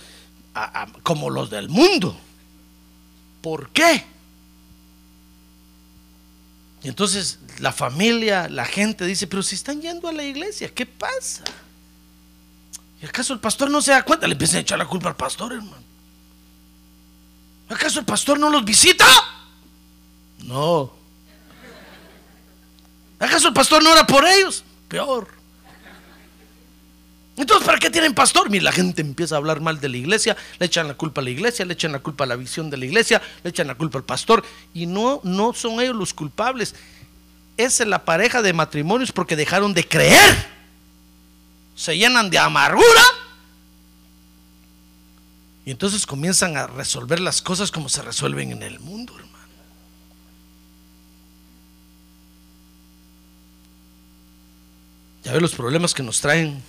[1.03, 2.17] como los del mundo.
[3.43, 4.07] ¿Por qué?
[6.85, 10.87] Y entonces la familia, la gente dice, pero si están yendo a la iglesia, ¿qué
[10.87, 11.45] pasa?
[13.03, 14.27] ¿Y acaso el pastor no se da cuenta?
[14.27, 15.85] Le empiezan a echar la culpa al pastor, hermano.
[17.69, 19.07] ¿Acaso el pastor no los visita?
[20.45, 20.93] No.
[23.19, 24.65] ¿Acaso el pastor no ora por ellos?
[24.89, 25.37] Peor.
[27.37, 28.49] Entonces, ¿para qué tienen pastor?
[28.49, 31.25] Mira, la gente empieza a hablar mal de la iglesia, le echan la culpa a
[31.25, 33.75] la iglesia, le echan la culpa a la visión de la iglesia, le echan la
[33.75, 34.43] culpa al pastor.
[34.73, 36.75] Y no, no son ellos los culpables.
[37.57, 40.57] Es la pareja de matrimonios porque dejaron de creer.
[41.75, 43.03] Se llenan de amargura
[45.67, 49.37] Y entonces comienzan a resolver las cosas como se resuelven en el mundo, hermano.
[55.25, 56.63] Ya ve los problemas que nos traen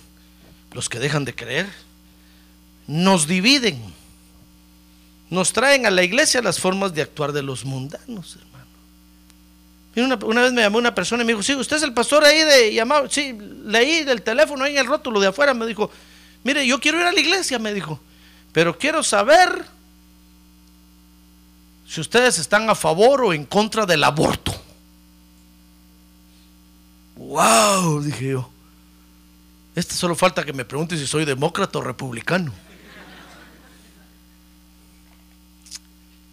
[0.72, 1.68] los que dejan de creer.
[2.88, 3.80] Nos dividen.
[5.30, 8.47] Nos traen a la iglesia las formas de actuar de los mundanos, hermano.
[10.02, 12.24] Una, una, vez me llamó una persona y me dijo, sí, usted es el pastor
[12.24, 15.90] ahí de llamado, sí, leí del teléfono ahí en el rótulo de afuera, me dijo,
[16.44, 18.00] mire, yo quiero ir a la iglesia, me dijo,
[18.52, 19.64] pero quiero saber
[21.88, 24.54] si ustedes están a favor o en contra del aborto.
[27.16, 28.50] Wow, dije yo.
[29.74, 32.52] Este solo falta que me pregunte si soy demócrata o republicano.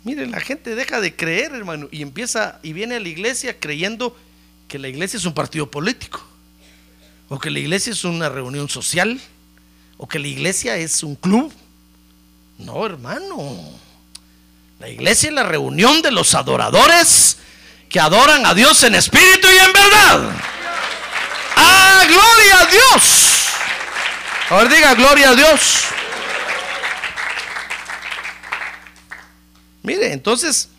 [0.05, 4.15] Miren, la gente deja de creer, hermano, y empieza y viene a la iglesia creyendo
[4.67, 6.23] que la iglesia es un partido político,
[7.27, 9.19] o que la iglesia es una reunión social,
[9.97, 11.51] o que la iglesia es un club.
[12.59, 13.57] No, hermano.
[14.79, 17.37] La iglesia es la reunión de los adoradores
[17.89, 20.35] que adoran a Dios en espíritu y en verdad.
[21.55, 23.47] ¡Ah, gloria a Dios!
[24.51, 25.85] A ver, diga gloria a Dios.
[29.85, 30.69] Mire, entonces,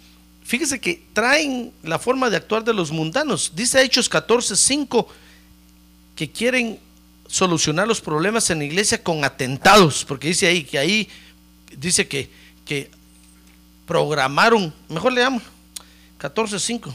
[0.42, 3.52] fíjese que traen la forma de actuar de los mundanos.
[3.54, 5.06] Dice Hechos 14:5
[6.16, 6.80] que quieren
[7.28, 11.08] solucionar los problemas en la iglesia con atentados, porque dice ahí que ahí
[11.76, 12.30] dice que,
[12.64, 12.90] que
[13.86, 15.42] programaron, mejor leamos,
[16.20, 16.92] 14.5,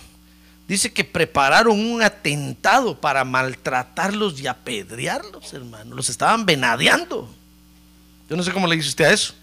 [0.67, 7.29] dice que prepararon un atentado para maltratarlos y apedrearlos, hermano, los estaban venadeando.
[8.29, 9.35] Yo no sé cómo le dice usted a eso.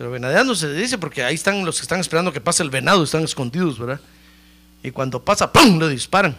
[0.00, 3.04] Pero venadeando se dice porque ahí están los que están esperando que pase el venado,
[3.04, 4.00] están escondidos, ¿verdad?
[4.82, 5.78] Y cuando pasa, ¡pum!
[5.78, 6.38] le disparan.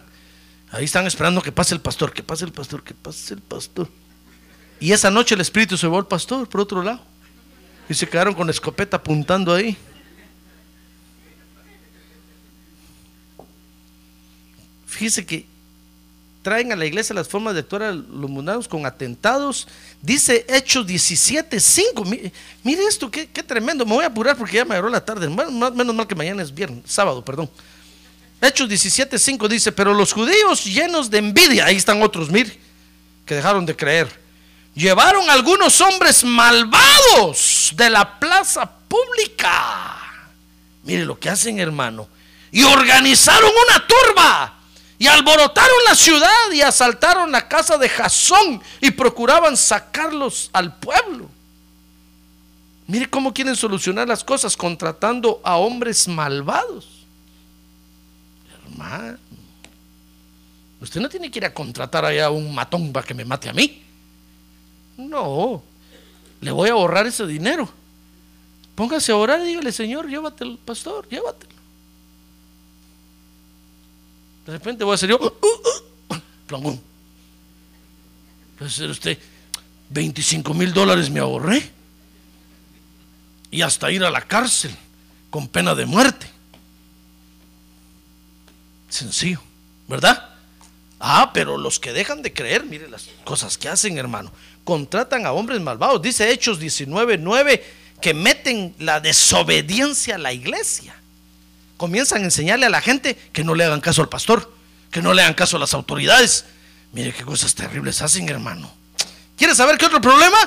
[0.72, 3.88] Ahí están esperando que pase el pastor, que pase el pastor, que pase el pastor.
[4.80, 7.02] Y esa noche el espíritu se llevó al pastor por otro lado.
[7.88, 9.78] Y se quedaron con la escopeta apuntando ahí.
[14.88, 15.46] Fíjese que
[16.42, 19.68] traen a la iglesia las formas de actuar a los mundanos con atentados.
[20.02, 22.04] Dice Hechos 17, 5.
[22.64, 23.86] Mire, esto, qué, qué, tremendo.
[23.86, 25.30] Me voy a apurar porque ya me agarró la tarde.
[25.30, 27.50] Menos mal que mañana es viernes, sábado, perdón.
[28.42, 32.58] Hechos 17, 5 dice, pero los judíos llenos de envidia, ahí están otros, mire,
[33.24, 34.08] que dejaron de creer,
[34.74, 39.96] llevaron algunos hombres malvados de la plaza pública.
[40.84, 42.08] Mire lo que hacen, hermano.
[42.52, 44.61] Y organizaron una turba
[45.02, 51.28] y alborotaron la ciudad y asaltaron la casa de Jasón y procuraban sacarlos al pueblo.
[52.86, 56.88] Mire cómo quieren solucionar las cosas contratando a hombres malvados.
[58.64, 59.18] Hermano,
[60.80, 63.50] usted no tiene que ir a contratar allá a un matón para que me mate
[63.50, 63.82] a mí.
[64.98, 65.64] No,
[66.42, 67.68] le voy a ahorrar ese dinero.
[68.76, 71.61] Póngase a orar y dígale, Señor, llévatelo, pastor, llévatelo.
[74.46, 76.18] De repente voy a ser yo, uh,
[76.58, 76.80] uh,
[78.70, 79.18] ser usted,
[79.90, 81.72] 25 mil dólares me ahorré.
[83.52, 84.76] Y hasta ir a la cárcel
[85.30, 86.28] con pena de muerte.
[88.90, 89.42] Sencillo,
[89.88, 90.30] ¿verdad?
[91.00, 94.32] Ah, pero los que dejan de creer, mire las cosas que hacen, hermano.
[94.64, 96.02] Contratan a hombres malvados.
[96.02, 97.64] Dice Hechos 19:9
[98.00, 101.01] que meten la desobediencia a la iglesia.
[101.82, 104.54] Comienzan a enseñarle a la gente que no le hagan caso al pastor,
[104.92, 106.46] que no le hagan caso a las autoridades.
[106.94, 108.72] Mire qué cosas terribles hacen, hermano.
[109.36, 110.38] ¿Quiere saber qué otro problema?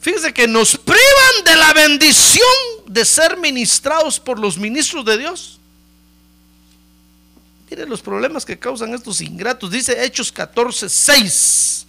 [0.00, 2.46] Fíjese que nos privan de la bendición
[2.86, 5.58] de ser ministrados por los ministros de Dios.
[7.68, 9.72] Mire los problemas que causan estos ingratos.
[9.72, 11.86] Dice Hechos 14, 6.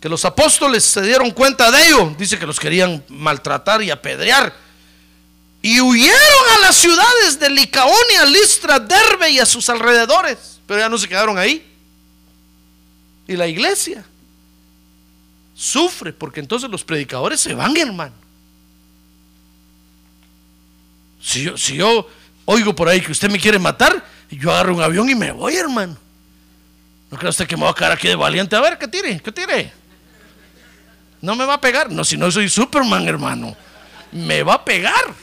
[0.00, 2.14] Que los apóstoles se dieron cuenta de ello.
[2.18, 4.69] Dice que los querían maltratar y apedrear.
[5.62, 10.60] Y huyeron a las ciudades de Licaonia, Listra, Derbe y a sus alrededores.
[10.66, 11.66] Pero ya no se quedaron ahí.
[13.28, 14.04] Y la iglesia
[15.54, 18.14] sufre porque entonces los predicadores se van, hermano.
[21.22, 22.08] Si yo, si yo
[22.46, 25.54] oigo por ahí que usted me quiere matar, yo agarro un avión y me voy,
[25.56, 25.96] hermano.
[27.10, 28.56] ¿No cree usted que me voy a quedar aquí de valiente?
[28.56, 29.72] A ver, que tire, que tire.
[31.20, 31.90] No me va a pegar.
[31.90, 33.54] No, si no soy Superman, hermano.
[34.12, 35.14] Me va a pegar.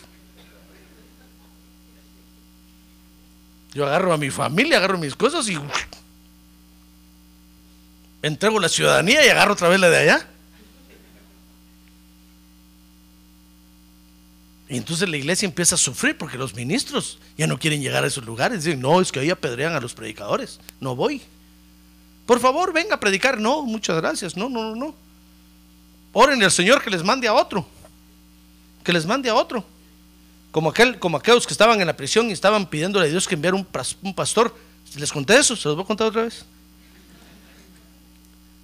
[3.77, 5.59] Yo agarro a mi familia, agarro mis cosas y
[8.23, 10.27] entrego la ciudadanía y agarro otra vez la de allá.
[14.67, 18.07] Y entonces la iglesia empieza a sufrir porque los ministros ya no quieren llegar a
[18.07, 18.63] esos lugares.
[18.63, 20.59] Dicen, no, es que ahí apedrean a los predicadores.
[20.79, 21.21] No voy.
[22.25, 23.39] Por favor, venga a predicar.
[23.39, 24.35] No, muchas gracias.
[24.35, 24.95] No, no, no, no.
[26.13, 27.63] Oren al Señor que les mande a otro.
[28.83, 29.63] Que les mande a otro.
[30.51, 33.35] Como, aquel, como aquellos que estaban en la prisión y estaban pidiéndole a Dios que
[33.35, 34.55] enviara un, pastor.
[34.95, 36.45] Les conté eso, se los voy a contar otra vez.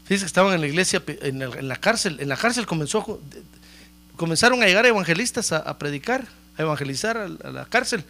[0.05, 2.17] Fíjense que estaban en la iglesia, en, la cárcel.
[2.19, 3.19] En la cárcel comenzó,
[4.15, 6.25] comenzaron a llegar evangelistas a, predicar,
[6.57, 8.03] a evangelizar a, a la cárcel.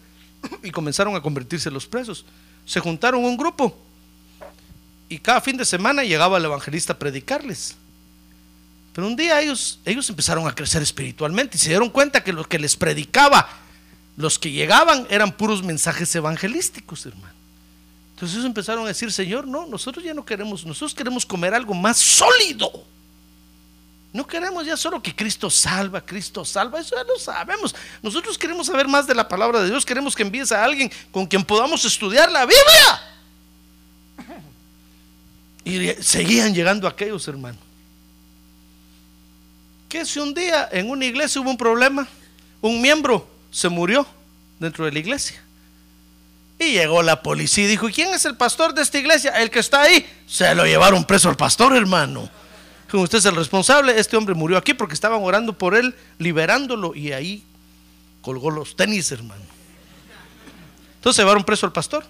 [0.62, 2.24] Y comenzaron a convertirse los presos.
[2.66, 3.76] Se juntaron un grupo.
[5.08, 7.76] Y cada fin de semana llegaba el evangelista a predicarles.
[8.94, 12.44] Pero un día ellos, ellos empezaron a crecer espiritualmente y se dieron cuenta que lo
[12.44, 13.48] que les predicaba,
[14.16, 17.34] los que llegaban, eran puros mensajes evangelísticos, hermano.
[18.14, 21.74] Entonces ellos empezaron a decir, Señor, no, nosotros ya no queremos, nosotros queremos comer algo
[21.74, 22.70] más sólido.
[24.12, 27.74] No queremos ya solo que Cristo salva, Cristo salva, eso ya lo sabemos.
[28.00, 31.26] Nosotros queremos saber más de la palabra de Dios, queremos que envíes a alguien con
[31.26, 33.00] quien podamos estudiar la Biblia.
[35.64, 37.58] Y seguían llegando aquellos, hermano
[39.94, 42.04] que si un día en una iglesia hubo un problema,
[42.60, 44.04] un miembro se murió
[44.58, 45.40] dentro de la iglesia.
[46.58, 49.30] Y llegó la policía y dijo, ¿quién es el pastor de esta iglesia?
[49.30, 50.04] El que está ahí.
[50.26, 52.28] Se lo llevaron preso al pastor, hermano.
[52.90, 56.96] Como usted es el responsable, este hombre murió aquí porque estaban orando por él, liberándolo
[56.96, 57.44] y ahí
[58.22, 59.42] colgó los tenis, hermano.
[60.96, 62.04] Entonces se llevaron preso al pastor.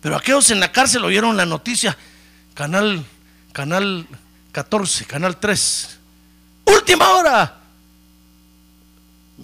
[0.00, 1.96] Pero aquellos en la cárcel oyeron la noticia,
[2.54, 3.04] canal,
[3.52, 4.06] canal
[4.50, 5.98] 14, canal 3,
[6.66, 7.63] Última hora.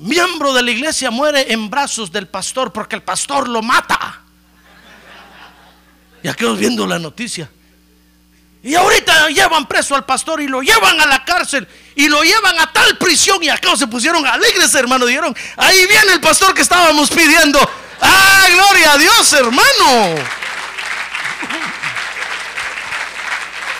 [0.01, 4.23] Miembro de la iglesia muere en brazos del pastor porque el pastor lo mata.
[6.23, 7.51] Y aquellos viendo la noticia.
[8.63, 12.59] Y ahorita llevan preso al pastor y lo llevan a la cárcel y lo llevan
[12.59, 13.43] a tal prisión.
[13.43, 15.05] Y aquellos se pusieron alegres, hermano.
[15.05, 17.59] Dijeron: Ahí viene el pastor que estábamos pidiendo.
[18.01, 20.15] ¡Ah, gloria a Dios, hermano!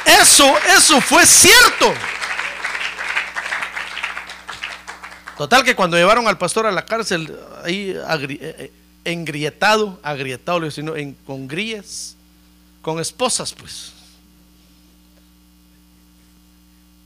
[0.05, 1.95] Eso, eso fue cierto.
[5.41, 7.35] Total que cuando llevaron al pastor a la cárcel,
[7.65, 8.73] ahí eh, eh,
[9.07, 12.15] engrietado, agrietado, sino en, con grillas,
[12.83, 13.91] con esposas, pues.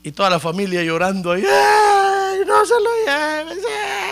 [0.03, 3.57] Y toda la familia llorando ahí, ¡ay, no se lo lleven!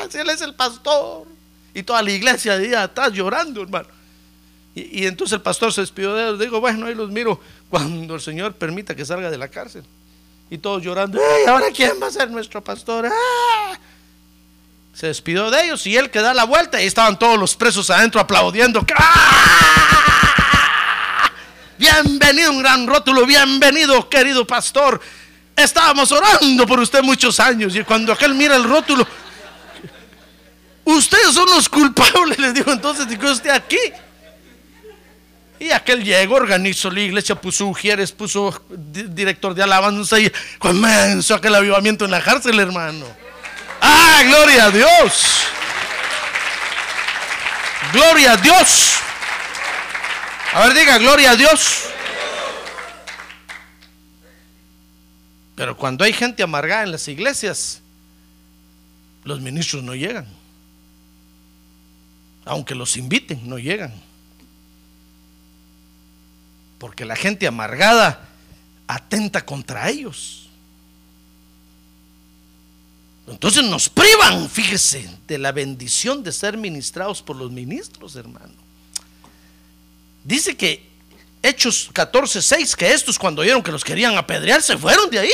[0.10, 1.28] Si él es el pastor.
[1.74, 3.90] Y toda la iglesia ahí atrás llorando, hermano.
[4.74, 6.40] Y, entonces el pastor se despidió de ellos.
[6.40, 9.84] Digo, bueno, ahí los miro cuando el Señor permita que salga de la cárcel.
[10.50, 13.08] Y todos llorando, ¡ay, ahora quién va a ser nuestro pastor!
[13.08, 13.80] ¡Ah!
[14.94, 17.90] Se despidió de ellos y él que da la vuelta y estaban todos los presos
[17.90, 18.86] adentro aplaudiendo.
[21.80, 25.02] Bienvenido, un gran rótulo, bienvenido querido pastor.
[25.56, 29.06] Estábamos orando por usted muchos años y cuando aquel mira el rótulo,
[30.86, 33.80] ustedes son los culpables, le dijo entonces, dijo usted aquí.
[35.60, 41.56] Y aquel llegó, organizó la iglesia, puso ujieres, puso director de alabanza y comenzó aquel
[41.56, 43.23] avivamiento en la cárcel, hermano.
[43.86, 45.44] Ah, gloria a Dios.
[47.92, 48.94] Gloria a Dios.
[50.54, 51.90] A ver, diga, gloria a Dios.
[55.56, 57.82] Pero cuando hay gente amargada en las iglesias,
[59.26, 60.28] los ministros no llegan.
[62.46, 63.94] Aunque los inviten, no llegan.
[66.80, 68.30] Porque la gente amargada
[68.88, 70.43] atenta contra ellos.
[73.28, 78.54] Entonces nos privan, fíjese, de la bendición de ser ministrados por los ministros, hermano.
[80.24, 80.90] Dice que
[81.42, 85.32] Hechos 14, 6, que estos cuando oyeron que los querían apedrear, se fueron de ahí.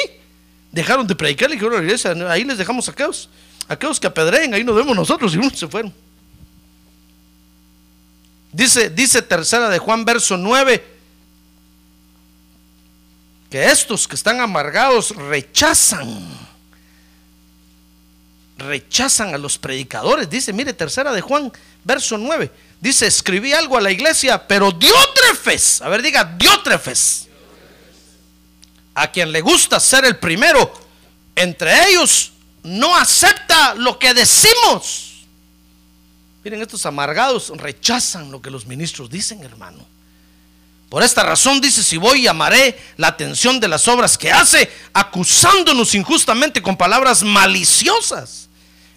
[0.72, 3.30] Dejaron de predicar y dijeron a la iglesia, ahí les dejamos a aquellos,
[3.68, 5.94] aquellos que apedreen, ahí nos vemos nosotros, y se fueron.
[8.52, 10.84] Dice, dice tercera de Juan, verso 9,
[13.50, 16.49] que estos que están amargados rechazan
[18.60, 20.30] rechazan a los predicadores.
[20.30, 21.52] Dice, mire, tercera de Juan,
[21.84, 22.52] verso 9.
[22.80, 27.28] Dice, escribí algo a la iglesia, pero Diótrefes, a ver, diga, Diótrefes,
[28.94, 30.90] a quien le gusta ser el primero
[31.40, 32.34] entre ellos,
[32.64, 35.26] no acepta lo que decimos.
[36.44, 39.86] Miren, estos amargados rechazan lo que los ministros dicen, hermano.
[40.90, 45.96] Por esta razón dice, si voy llamaré la atención de las obras que hace, acusándonos
[45.96, 48.49] injustamente con palabras maliciosas.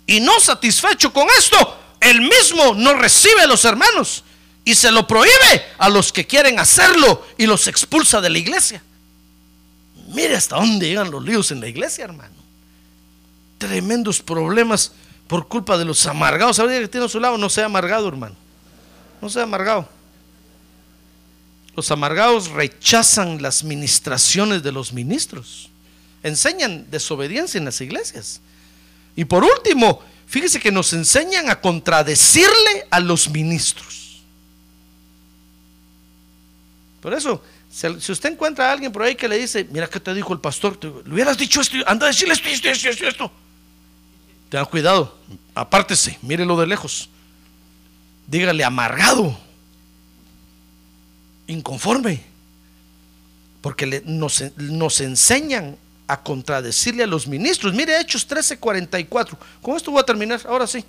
[0.07, 4.25] Y no satisfecho con esto, él mismo no recibe a los hermanos
[4.65, 8.83] y se lo prohíbe a los que quieren hacerlo y los expulsa de la iglesia.
[10.09, 12.35] Mire hasta dónde llegan los líos en la iglesia, hermano.
[13.59, 14.93] Tremendos problemas
[15.27, 16.57] por culpa de los amargados.
[16.57, 17.39] ¿Sabría que tiene a su lado?
[17.39, 18.35] No sea amargado, hermano.
[19.21, 19.89] No sea amargado.
[21.75, 25.71] Los amargados rechazan las ministraciones de los ministros.
[26.23, 28.41] enseñan desobediencia en las iglesias.
[29.17, 34.23] Y por último, fíjese que nos enseñan a contradecirle a los ministros.
[37.01, 40.15] Por eso, si usted encuentra a alguien por ahí que le dice, mira qué te
[40.15, 43.33] dijo el pastor, le hubieras dicho esto, anda a decirle esto, esto, esto, esto, esto.
[44.49, 45.19] Tenga cuidado,
[45.55, 47.09] apártese, mírelo de lejos.
[48.27, 49.37] Dígale amargado,
[51.47, 52.23] inconforme,
[53.63, 55.77] porque nos, nos enseñan
[56.13, 57.73] a contradecirle a los ministros.
[57.73, 59.39] Mire Hechos 13:44.
[59.63, 60.85] Con esto voy a terminar, ahora sí.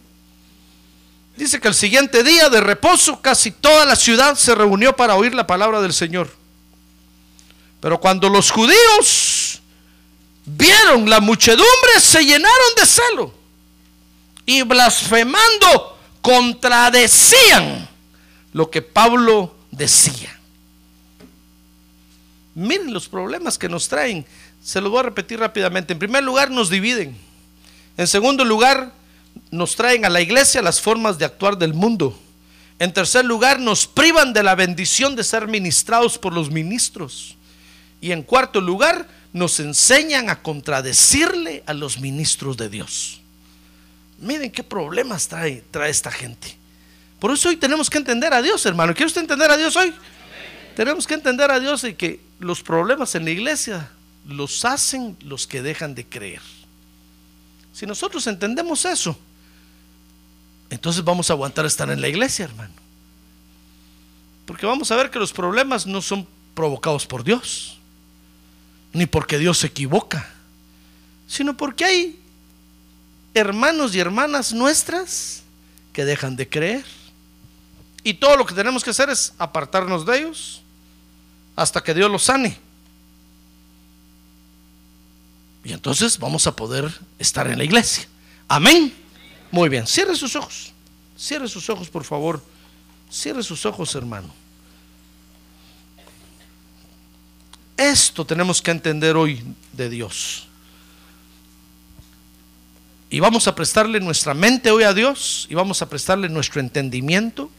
[1.38, 5.34] Dice que el siguiente día de reposo casi toda la ciudad se reunió para oír
[5.34, 6.30] la palabra del Señor.
[7.80, 9.61] Pero cuando los judíos
[10.45, 13.34] vieron la muchedumbre, se llenaron de celo
[14.45, 17.88] y blasfemando contradecían
[18.51, 20.38] lo que Pablo decía.
[22.55, 24.26] Miren los problemas que nos traen.
[24.64, 25.93] Se los voy a repetir rápidamente.
[25.93, 27.18] En primer lugar, nos dividen.
[27.97, 28.93] En segundo lugar,
[29.51, 32.18] nos traen a la iglesia las formas de actuar del mundo.
[32.80, 37.36] En tercer lugar, nos privan de la bendición de ser ministrados por los ministros.
[37.99, 43.20] Y en cuarto lugar, nos enseñan a contradecirle a los ministros de Dios.
[44.20, 46.55] Miren qué problemas trae, trae esta gente.
[47.20, 48.93] Por eso hoy tenemos que entender a Dios, hermano.
[48.93, 49.93] ¿Quiere usted entender a Dios hoy?
[50.76, 53.89] Tenemos que entender a Dios y que los problemas en la iglesia
[54.28, 56.41] los hacen los que dejan de creer.
[57.74, 59.17] Si nosotros entendemos eso,
[60.69, 62.74] entonces vamos a aguantar estar en la iglesia, hermano.
[64.45, 67.78] Porque vamos a ver que los problemas no son provocados por Dios,
[68.91, 70.30] ni porque Dios se equivoca,
[71.28, 72.19] sino porque hay
[73.34, 75.43] hermanos y hermanas nuestras
[75.91, 76.86] que dejan de creer.
[78.03, 80.61] Y todo lo que tenemos que hacer es apartarnos de ellos
[81.55, 82.57] hasta que Dios los sane.
[85.64, 88.07] Y entonces vamos a poder estar en la iglesia.
[88.47, 88.93] Amén.
[89.51, 90.74] Muy bien, cierre sus ojos.
[91.18, 92.43] Cierre sus ojos, por favor.
[93.09, 94.34] Cierre sus ojos, hermano.
[97.78, 100.47] Esto tenemos que entender hoy de Dios.
[103.09, 107.51] Y vamos a prestarle nuestra mente hoy a Dios y vamos a prestarle nuestro entendimiento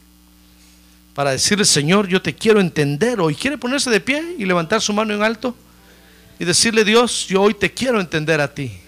[1.13, 3.35] para decirle, Señor, yo te quiero entender hoy.
[3.35, 5.55] ¿Quiere ponerse de pie y levantar su mano en alto?
[6.37, 8.81] Y decirle, Dios, yo hoy te quiero entender a ti.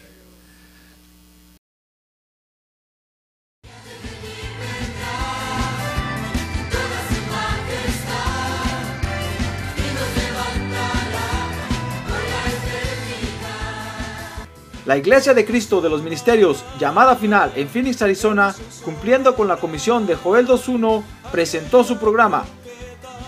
[14.88, 19.58] La Iglesia de Cristo de los Ministerios, llamada final en Phoenix, Arizona, cumpliendo con la
[19.58, 22.46] comisión de Joel 2.1, presentó su programa,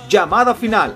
[0.08, 0.96] Llamada Final.